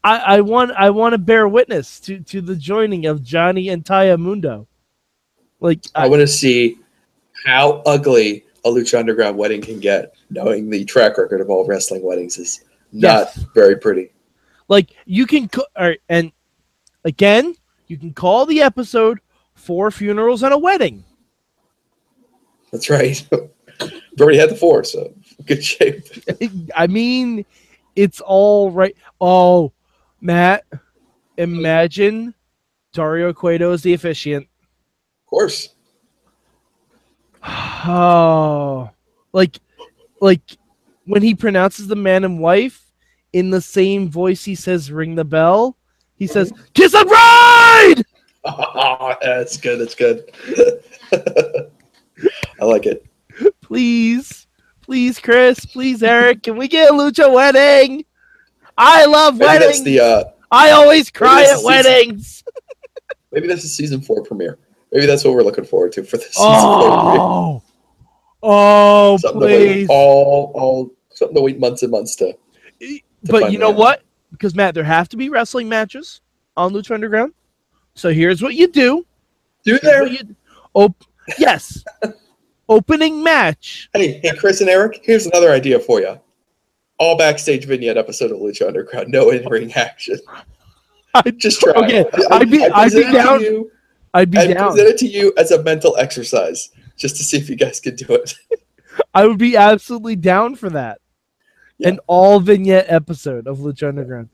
I, 0.03 0.17
I 0.19 0.41
want 0.41 0.73
I 0.73 0.91
want 0.91 1.13
to 1.13 1.19
bear 1.19 1.47
witness 1.49 2.01
to 2.01 2.21
to 2.21 2.41
the 2.41 2.57
joining 2.57 3.07
of 3.07 3.23
Johnny 3.23 3.69
and 3.69 3.85
Taya 3.85 4.19
Mundo. 4.19 4.67
Like 5.61 5.81
I 5.95 6.05
I, 6.05 6.09
want 6.09 6.21
to 6.21 6.27
see 6.27 6.79
how 7.45 7.83
ugly 7.87 8.45
a 8.65 8.69
Lucha 8.69 8.99
Underground 8.99 9.37
wedding 9.37 9.61
can 9.63 9.79
get, 9.81 10.15
knowing 10.31 10.69
the 10.71 10.85
track 10.85 11.19
record 11.19 11.41
of 11.41 11.51
all 11.51 11.65
wrestling 11.67 12.03
weddings 12.03 12.37
is 12.39 12.65
not 12.93 13.29
Yes. 13.37 13.45
very 13.55 13.77
pretty. 13.77 14.11
Like 14.69 14.91
you 15.05 15.27
can 15.27 15.49
right, 15.79 16.01
and 16.09 16.33
again 17.05 17.55
you 17.87 17.97
can 17.97 18.13
call 18.13 18.47
the 18.47 18.63
episode 18.63 19.21
four 19.55 19.91
funerals 19.91 20.43
and 20.43 20.53
a 20.53 20.59
wedding. 20.59 21.05
That's 22.73 22.91
right. 22.91 23.27
We've 23.31 23.51
already 24.21 24.39
had 24.39 24.51
the 24.51 24.57
four, 24.57 24.85
so 24.85 25.13
good 25.47 25.65
shape. 25.65 26.05
I 26.77 26.87
mean, 26.87 27.45
it's 27.95 28.21
all 28.21 28.71
right. 28.71 28.97
Oh, 29.21 29.73
Matt, 30.21 30.65
imagine 31.37 32.35
Dario 32.93 33.33
Cueto 33.33 33.73
is 33.73 33.83
the 33.83 33.95
officiant. 33.95 34.47
Of 35.25 35.31
course. 35.31 35.69
Oh, 37.89 38.91
like, 39.33 39.61
like 40.21 40.41
when 41.05 41.23
he 41.23 41.37
pronounces 41.37 41.87
the 41.87 41.95
man 41.95 42.25
and 42.25 42.41
wife 42.41 42.86
in 43.37 43.51
the 43.51 43.61
same 43.61 44.09
voice 44.09 44.45
he 44.45 44.55
says 44.55 44.91
"ring 44.91 45.15
the 45.15 45.25
bell." 45.25 45.77
He 46.15 46.27
says 46.27 46.53
"kiss 46.75 46.95
a 46.95 47.05
bride." 47.05 48.03
Oh, 48.45 49.15
that's 49.23 49.59
good. 49.59 49.79
That's 49.81 49.95
good. 49.95 50.31
I 52.61 52.65
like 52.65 52.87
it. 52.87 53.05
Please, 53.61 54.47
please, 54.81 55.19
Chris, 55.21 55.67
please, 55.67 56.03
Eric, 56.03 56.45
can 56.45 56.57
we 56.57 56.67
get 56.69 56.91
a 56.91 56.93
lucha 56.95 57.31
wedding? 57.31 58.05
I 58.79 59.05
love 59.05 59.35
Maybe 59.37 59.47
weddings. 59.47 59.85
the 59.85 60.01
uh, 60.01 60.25
I 60.51 60.71
always 60.71 61.11
cry 61.11 61.43
at 61.45 61.63
weddings. 61.63 62.43
maybe 63.33 63.47
that's 63.49 63.63
the 63.63 63.69
season 63.69 64.01
four 64.01 64.23
premiere. 64.23 64.59
Maybe 64.93 65.05
that's 65.07 65.25
what 65.25 65.35
we're 65.35 65.43
looking 65.43 65.65
forward 65.65 65.93
to 65.93 66.05
for 66.05 66.17
this 66.17 66.29
season 66.35 66.51
four 66.53 66.81
premiere. 67.01 67.21
Oh, 67.21 67.63
oh, 68.43 69.17
Something 69.19 69.41
please. 69.41 69.87
all 69.91 70.53
all 70.55 70.91
something 71.11 71.35
to 71.35 71.43
wait 71.43 71.59
months 71.59 71.83
and 71.83 71.91
months 71.91 72.17
to. 72.17 72.35
But 73.29 73.53
you 73.53 73.59
know 73.59 73.71
out. 73.71 73.77
what? 73.77 74.03
Because 74.33 74.55
Matt, 74.55 74.75
there 74.75 74.85
have 74.85 75.09
to 75.11 75.17
be 75.17 75.29
wrestling 75.29 75.69
matches 75.69 76.21
on 76.57 76.73
Lucha 76.73 76.93
Underground. 76.93 77.33
So 77.95 78.11
here's 78.13 78.43
what 78.43 78.55
you 78.55 78.69
do. 78.69 79.07
Do 79.65 79.79
there. 79.79 80.07
you- 80.07 80.37
op- 80.75 81.05
yes, 81.39 81.83
opening 82.69 83.23
match. 83.23 83.89
Hey, 83.95 84.21
hey, 84.23 84.37
Chris 84.37 84.61
and 84.61 84.69
Eric. 84.71 85.01
Here's 85.03 85.27
another 85.27 85.51
idea 85.51 85.79
for 85.79 86.01
you. 86.01 86.19
All 86.99 87.17
backstage 87.17 87.65
vignette 87.67 87.97
episode 87.97 88.31
of 88.33 88.39
Lucha 88.39 88.67
Underground. 88.67 89.09
No 89.09 89.31
in 89.31 89.47
ring 89.49 89.73
action. 89.75 90.19
I- 91.15 91.31
Just 91.31 91.61
try. 91.61 91.73
Okay. 91.73 92.05
I'd 92.31 92.51
be- 92.51 92.65
I'd 92.67 92.93
be 92.93 93.03
down. 93.05 93.41
you- 93.41 93.71
I'd 94.15 94.31
be 94.31 94.39
I 94.39 94.47
down. 94.47 94.71
present 94.73 94.89
it 94.89 94.99
to 94.99 95.07
you 95.07 95.33
as 95.37 95.51
a 95.51 95.63
mental 95.63 95.95
exercise, 95.99 96.71
just 96.97 97.17
to 97.17 97.23
see 97.25 97.37
if 97.37 97.51
you 97.51 97.57
guys 97.57 97.81
could 97.81 97.97
do 97.97 98.07
it. 98.15 98.35
I 99.15 99.27
would 99.27 99.37
be 99.39 99.57
absolutely 99.59 100.17
down 100.17 100.55
for 100.55 100.71
that. 100.71 101.01
Yeah. 101.79 101.89
An 101.91 102.01
all 102.07 102.41
vignette 102.41 102.87
episode 102.89 103.47
of 103.47 103.59
Lucha 103.59 103.89
Underground. 103.89 104.31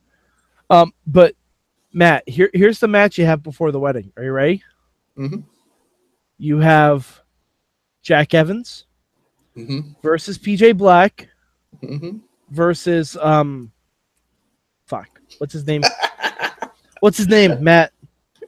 Um, 0.70 0.92
but 1.06 1.34
Matt, 1.92 2.28
here 2.28 2.50
here's 2.54 2.78
the 2.78 2.88
match 2.88 3.18
you 3.18 3.26
have 3.26 3.42
before 3.42 3.72
the 3.72 3.80
wedding. 3.80 4.12
Are 4.16 4.22
you 4.22 4.32
ready? 4.32 4.62
Mhm. 5.18 5.44
You 6.38 6.58
have 6.58 7.20
Jack 8.02 8.34
Evans 8.34 8.86
hmm 9.54 9.80
versus 10.02 10.38
PJ 10.38 10.76
Black 10.76 11.28
hmm 11.80 12.18
versus 12.50 13.16
um 13.20 13.72
fuck. 14.86 15.08
What's 15.38 15.52
his 15.52 15.66
name? 15.66 15.82
What's 17.00 17.18
his 17.18 17.28
name? 17.28 17.56
Matt. 17.62 17.92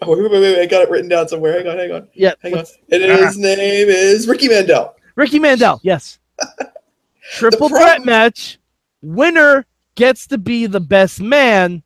Oh, 0.02 0.10
wait, 0.10 0.22
wait, 0.22 0.30
wait, 0.32 0.40
wait, 0.40 0.62
I 0.62 0.66
got 0.66 0.82
it 0.82 0.90
written 0.90 1.08
down 1.08 1.28
somewhere. 1.28 1.54
Hang 1.58 1.66
on, 1.68 1.78
hang 1.78 1.92
on, 1.92 2.08
Yeah. 2.14 2.34
hang 2.42 2.56
on. 2.58 2.64
And 2.92 3.02
his 3.02 3.38
name 3.38 3.88
is 3.88 4.26
Ricky 4.28 4.48
Mandel. 4.48 4.94
Ricky 5.16 5.38
Mandel, 5.38 5.80
yes. 5.82 6.18
Triple 7.32 7.68
The 7.68 7.76
threat 7.76 8.04
match. 8.04 8.58
Winner 9.04 9.66
gets 9.94 10.26
to 10.28 10.38
be 10.38 10.66
the 10.66 10.80
best 10.80 11.20
man. 11.20 11.82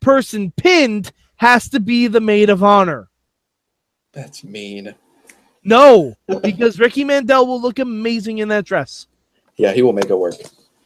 Person 0.00 0.52
pinned 0.52 1.12
has 1.36 1.68
to 1.68 1.80
be 1.80 2.06
the 2.06 2.20
maid 2.20 2.50
of 2.50 2.62
honor. 2.62 3.08
That's 4.12 4.42
mean. 4.42 4.94
No, 5.64 6.16
because 6.42 6.80
Ricky 6.80 7.04
Mandel 7.04 7.46
will 7.46 7.60
look 7.60 7.78
amazing 7.78 8.38
in 8.38 8.48
that 8.48 8.64
dress. 8.64 9.06
Yeah, 9.56 9.72
he 9.72 9.82
will 9.82 9.92
make 9.92 10.10
it 10.10 10.18
work. 10.18 10.34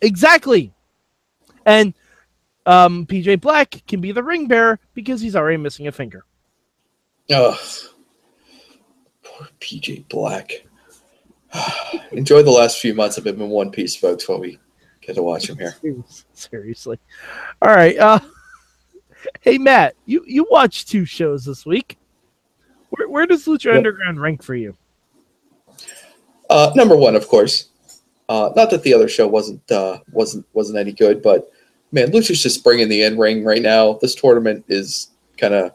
Exactly. 0.03 0.73
And 1.65 1.95
um, 2.67 3.07
PJ 3.07 3.41
Black 3.41 3.83
can 3.87 4.01
be 4.01 4.13
the 4.13 4.23
ring 4.23 4.49
bearer 4.49 4.79
because 4.93 5.21
he's 5.21 5.37
already 5.37 5.57
missing 5.57 5.87
a 5.87 5.93
finger. 5.93 6.25
Oh, 7.31 7.59
poor 9.23 9.49
PJ 9.61 10.09
Black. 10.09 10.67
Enjoy 12.13 12.43
the 12.43 12.51
last 12.51 12.81
few 12.81 12.95
months 12.95 13.19
of 13.19 13.27
him 13.27 13.41
in 13.41 13.49
one 13.49 13.71
piece, 13.71 13.97
folks, 13.97 14.29
while 14.29 14.41
we 14.41 14.59
get 15.07 15.15
to 15.15 15.23
watch 15.23 15.49
him 15.49 15.59
here. 15.59 15.77
Seriously. 16.33 16.99
All 17.63 17.75
right. 17.75 17.97
Uh, 17.97 18.21
hey 19.41 19.59
Matt, 19.59 19.95
you 20.05 20.25
you 20.27 20.47
watched 20.51 20.89
two 20.89 21.05
shows 21.05 21.45
this 21.45 21.65
week. 21.65 21.99
Where, 22.91 23.09
where 23.09 23.27
does 23.27 23.45
Lucha 23.47 23.67
Yep. 23.67 23.77
Underground 23.77 24.21
rank 24.21 24.43
for 24.43 24.55
you? 24.55 24.77
Uh, 26.49 26.73
number 26.75 26.97
one, 26.97 27.17
of 27.17 27.27
course. 27.29 27.69
Uh, 28.29 28.51
not 28.57 28.71
that 28.71 28.83
the 28.83 28.93
other 28.93 29.09
show 29.09 29.27
wasn't 29.27 29.71
uh, 29.71 29.99
wasn't 30.13 30.45
wasn't 30.53 30.79
any 30.79 30.93
good, 30.93 31.23
but 31.23 31.51
man, 31.93 32.11
Lucha's 32.11 32.43
just 32.43 32.65
bringing 32.65 32.89
the 32.89 33.03
in 33.03 33.19
ring 33.19 33.45
right 33.45 33.63
now. 33.63 33.95
This 33.95 34.15
tournament 34.15 34.65
is 34.69 35.11
kind 35.39 35.55
of 35.55 35.73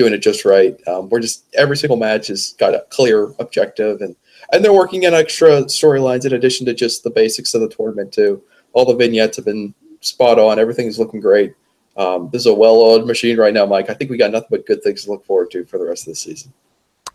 doing 0.00 0.14
it 0.14 0.18
just 0.18 0.46
right. 0.46 0.76
Um, 0.88 1.10
we're 1.10 1.20
just 1.20 1.44
every 1.54 1.76
single 1.76 1.98
match 1.98 2.28
has 2.28 2.54
got 2.58 2.74
a 2.74 2.86
clear 2.88 3.34
objective, 3.38 4.00
and 4.00 4.16
and 4.52 4.64
they're 4.64 4.72
working 4.72 5.02
in 5.02 5.12
extra 5.12 5.62
storylines 5.64 6.24
in 6.24 6.32
addition 6.32 6.64
to 6.66 6.74
just 6.74 7.04
the 7.04 7.10
basics 7.10 7.52
of 7.52 7.60
the 7.60 7.68
tournament 7.68 8.12
too. 8.12 8.42
All 8.72 8.86
the 8.86 8.96
vignettes 8.96 9.36
have 9.36 9.44
been 9.44 9.74
spot 10.00 10.38
on. 10.38 10.58
Everything's 10.58 10.98
looking 10.98 11.20
great. 11.20 11.54
Um, 11.98 12.30
this 12.32 12.42
is 12.42 12.46
a 12.46 12.54
well-oiled 12.54 13.06
machine 13.06 13.36
right 13.36 13.52
now, 13.52 13.66
Mike. 13.66 13.90
I 13.90 13.94
think 13.94 14.10
we 14.10 14.16
got 14.16 14.30
nothing 14.30 14.48
but 14.50 14.64
good 14.64 14.82
things 14.82 15.04
to 15.04 15.10
look 15.10 15.26
forward 15.26 15.50
to 15.50 15.66
for 15.66 15.76
the 15.76 15.84
rest 15.84 16.06
of 16.06 16.12
the 16.12 16.16
season. 16.16 16.52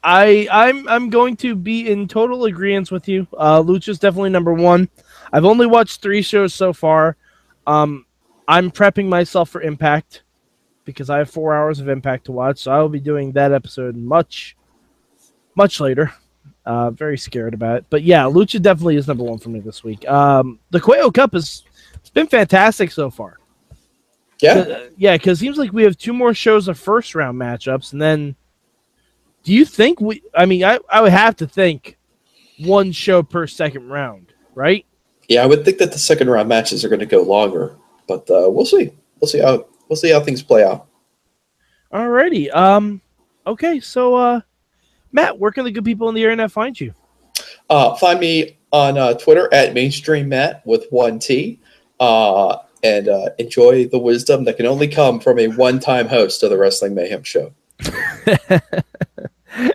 I 0.03 0.47
I'm 0.51 0.87
I'm 0.87 1.09
going 1.09 1.35
to 1.37 1.55
be 1.55 1.89
in 1.89 2.07
total 2.07 2.45
agreement 2.45 2.91
with 2.91 3.07
you. 3.07 3.27
Uh, 3.35 3.61
Lucha's 3.61 3.97
definitely 3.97 4.29
number 4.29 4.53
one. 4.53 4.89
I've 5.33 5.45
only 5.45 5.65
watched 5.65 6.03
three 6.03 6.21
shows 6.21 6.53
so 6.53 6.71
far. 6.71 7.17
Um, 7.65 8.05
I'm 8.47 8.69
prepping 8.69 9.07
myself 9.07 9.49
for 9.49 9.63
Impact 9.63 10.21
because 10.85 11.09
I 11.09 11.17
have 11.17 11.29
four 11.29 11.55
hours 11.55 11.79
of 11.79 11.89
Impact 11.89 12.25
to 12.25 12.31
watch, 12.31 12.59
so 12.59 12.71
I 12.71 12.79
will 12.79 12.89
be 12.89 12.99
doing 12.99 13.31
that 13.33 13.51
episode 13.51 13.95
much, 13.95 14.55
much 15.55 15.79
later. 15.79 16.13
Uh, 16.65 16.89
very 16.91 17.17
scared 17.17 17.53
about 17.53 17.77
it, 17.77 17.85
but 17.89 18.01
yeah, 18.01 18.23
Lucha 18.23 18.59
definitely 18.61 18.95
is 18.95 19.07
number 19.07 19.23
one 19.23 19.37
for 19.37 19.49
me 19.49 19.59
this 19.59 19.83
week. 19.83 20.07
Um, 20.09 20.59
the 20.71 20.81
Cueto 20.81 21.11
Cup 21.11 21.35
is 21.35 21.63
it's 21.95 22.09
been 22.09 22.27
fantastic 22.27 22.91
so 22.91 23.09
far. 23.11 23.37
Yeah, 24.41 24.53
Uh, 24.53 24.79
yeah, 24.97 25.15
because 25.15 25.37
it 25.37 25.41
seems 25.41 25.57
like 25.57 25.73
we 25.73 25.83
have 25.83 25.97
two 25.97 26.13
more 26.13 26.33
shows 26.33 26.67
of 26.67 26.79
first 26.79 27.13
round 27.13 27.39
matchups, 27.39 27.93
and 27.93 28.01
then 28.01 28.35
do 29.43 29.53
you 29.53 29.63
think 29.63 30.01
we? 30.01 30.23
I 30.33 30.45
mean, 30.45 30.63
I, 30.63 30.79
I 30.89 31.01
would 31.01 31.11
have 31.11 31.35
to 31.37 31.47
think 31.47 31.97
one 32.59 32.91
show 32.91 33.21
per 33.21 33.45
second 33.47 33.87
round, 33.89 34.33
right? 34.55 34.85
Yeah, 35.29 35.43
I 35.43 35.45
would 35.45 35.65
think 35.65 35.77
that 35.77 35.91
the 35.91 35.99
second 35.99 36.29
round 36.29 36.49
matches 36.49 36.83
are 36.83 36.89
going 36.89 36.99
to 36.99 37.05
go 37.05 37.21
longer, 37.21 37.75
but 38.07 38.29
uh, 38.29 38.49
we'll 38.49 38.65
see. 38.65 38.91
We'll 39.19 39.27
see 39.29 39.39
how 39.39 39.67
we'll 39.87 39.97
see 39.97 40.11
how 40.11 40.19
things 40.19 40.41
play 40.41 40.63
out. 40.63 40.87
Alrighty. 41.93 42.53
Um. 42.53 43.01
Okay. 43.47 43.79
So, 43.79 44.15
uh, 44.15 44.41
Matt, 45.11 45.37
where 45.39 45.51
can 45.51 45.65
the 45.65 45.71
good 45.71 45.85
people 45.85 46.09
in 46.09 46.15
the 46.15 46.23
internet 46.23 46.51
find 46.51 46.79
you? 46.79 46.93
Uh, 47.69 47.95
find 47.95 48.19
me 48.19 48.57
on 48.71 48.97
uh, 48.97 49.13
Twitter 49.13 49.51
at 49.53 49.73
Mainstream 49.73 50.29
Matt 50.29 50.65
with 50.65 50.87
one 50.89 51.19
T, 51.19 51.59
uh, 51.99 52.57
and 52.83 53.07
uh, 53.07 53.29
enjoy 53.39 53.87
the 53.87 53.97
wisdom 53.97 54.43
that 54.43 54.57
can 54.57 54.65
only 54.65 54.87
come 54.87 55.19
from 55.19 55.39
a 55.39 55.47
one-time 55.47 56.07
host 56.07 56.43
of 56.43 56.49
the 56.49 56.57
Wrestling 56.57 56.93
Mayhem 56.93 57.23
Show. 57.23 57.53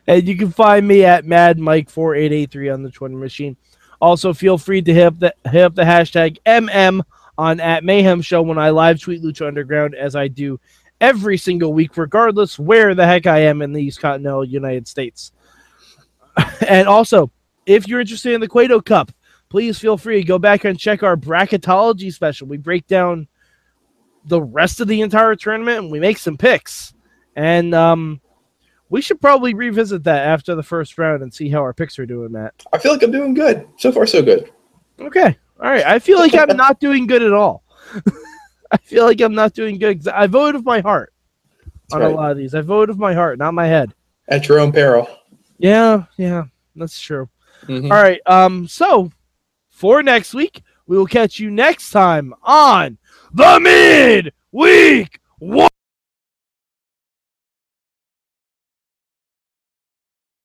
and 0.07 0.29
you 0.29 0.37
can 0.37 0.51
find 0.51 0.87
me 0.87 1.05
at 1.05 1.25
Mad 1.25 1.59
Mike 1.59 1.88
four 1.88 2.14
eight 2.14 2.33
eight 2.33 2.51
three 2.51 2.68
on 2.68 2.83
the 2.83 2.90
Twitter 2.90 3.16
machine. 3.16 3.57
Also, 4.01 4.33
feel 4.33 4.59
free 4.59 4.83
to 4.83 4.92
hit 4.92 5.07
up 5.07 5.18
the 5.18 5.35
hit 5.51 5.62
up 5.62 5.75
the 5.75 5.83
hashtag 5.83 6.38
MM 6.46 7.03
on 7.40 7.59
at 7.59 7.85
Mayhem 7.85 8.20
Show 8.20 8.42
when 8.42 8.59
I 8.59 8.70
live 8.70 9.00
tweet 9.00 9.22
Lucha 9.22 9.46
Underground 9.46 9.94
as 9.94 10.14
I 10.14 10.29
do 10.29 10.61
every 11.00 11.38
single 11.38 11.72
week, 11.72 11.96
regardless 11.96 12.59
where 12.59 12.94
the 12.94 13.07
heck 13.07 13.26
I 13.26 13.38
am 13.40 13.62
in 13.62 13.72
the 13.72 13.83
East 13.83 14.00
Continental 14.00 14.44
United 14.44 14.87
States. 14.87 15.33
and 16.68 16.87
also, 16.87 17.31
if 17.64 17.88
you're 17.88 18.00
interested 18.00 18.35
in 18.35 18.42
the 18.42 18.48
Cueto 18.48 18.81
Cup, 18.81 19.11
please 19.48 19.79
feel 19.79 19.96
free 19.96 20.20
to 20.20 20.26
go 20.26 20.38
back 20.38 20.64
and 20.64 20.79
check 20.79 21.03
our 21.03 21.16
bracketology 21.16 22.12
special. 22.12 22.46
We 22.46 22.59
break 22.59 22.87
down 22.87 23.26
the 24.26 24.42
rest 24.42 24.81
of 24.81 24.88
the 24.88 25.00
entire 25.00 25.35
tournament 25.35 25.79
and 25.79 25.90
we 25.90 25.98
make 25.98 26.18
some 26.18 26.37
picks. 26.37 26.92
And 27.35 27.74
um, 27.74 28.20
we 28.90 29.00
should 29.00 29.20
probably 29.20 29.55
revisit 29.55 30.05
that 30.05 30.26
after 30.26 30.55
the 30.55 30.62
first 30.62 30.98
round 30.98 31.22
and 31.22 31.33
see 31.33 31.48
how 31.48 31.61
our 31.61 31.72
picks 31.72 31.98
are 31.98 32.07
doing, 32.07 32.33
Matt. 32.33 32.53
I 32.72 32.79
feel 32.79 32.92
like 32.92 33.03
I'm 33.03 33.11
doing 33.11 33.33
good. 33.33 33.66
So 33.79 33.90
far, 33.92 34.07
so 34.07 34.22
good. 34.22 34.50
Okay. 34.98 35.38
All 35.61 35.70
right. 35.70 35.85
I 35.87 35.99
feel 35.99 36.18
like 36.18 36.35
I'm 36.35 36.57
not 36.57 36.81
doing 36.81 37.07
good 37.07 37.23
at 37.23 37.33
all. 37.33 37.62
I 38.70 38.77
feel 38.77 39.05
like 39.05 39.20
I'm 39.20 39.35
not 39.35 39.55
doing 39.55 39.79
good. 39.79 40.07
I 40.09 40.27
voted 40.27 40.57
with 40.57 40.64
my 40.64 40.81
heart 40.81 41.12
on 41.92 42.01
right. 42.01 42.12
a 42.12 42.14
lot 42.14 42.31
of 42.31 42.37
these. 42.37 42.55
I 42.55 42.61
voted 42.61 42.90
with 42.90 42.99
my 42.99 43.14
heart, 43.14 43.38
not 43.38 43.53
my 43.53 43.66
head. 43.66 43.92
At 44.29 44.49
your 44.49 44.61
own 44.61 44.70
peril. 44.70 45.09
Yeah, 45.59 46.05
yeah, 46.16 46.44
that's 46.77 47.01
true. 47.01 47.29
Mhm. 47.66 47.90
All 47.90 48.03
right. 48.03 48.20
Um. 48.27 48.68
So 48.68 49.11
for 49.70 50.03
next 50.03 50.35
week, 50.35 50.62
we 50.87 50.96
will 50.96 51.07
catch 51.07 51.38
you 51.38 51.51
next 51.51 51.90
time 51.90 52.33
on 52.42 52.96
the 53.33 53.59
Mid 53.61 54.33
Week 54.53 55.18
War. 55.40 55.68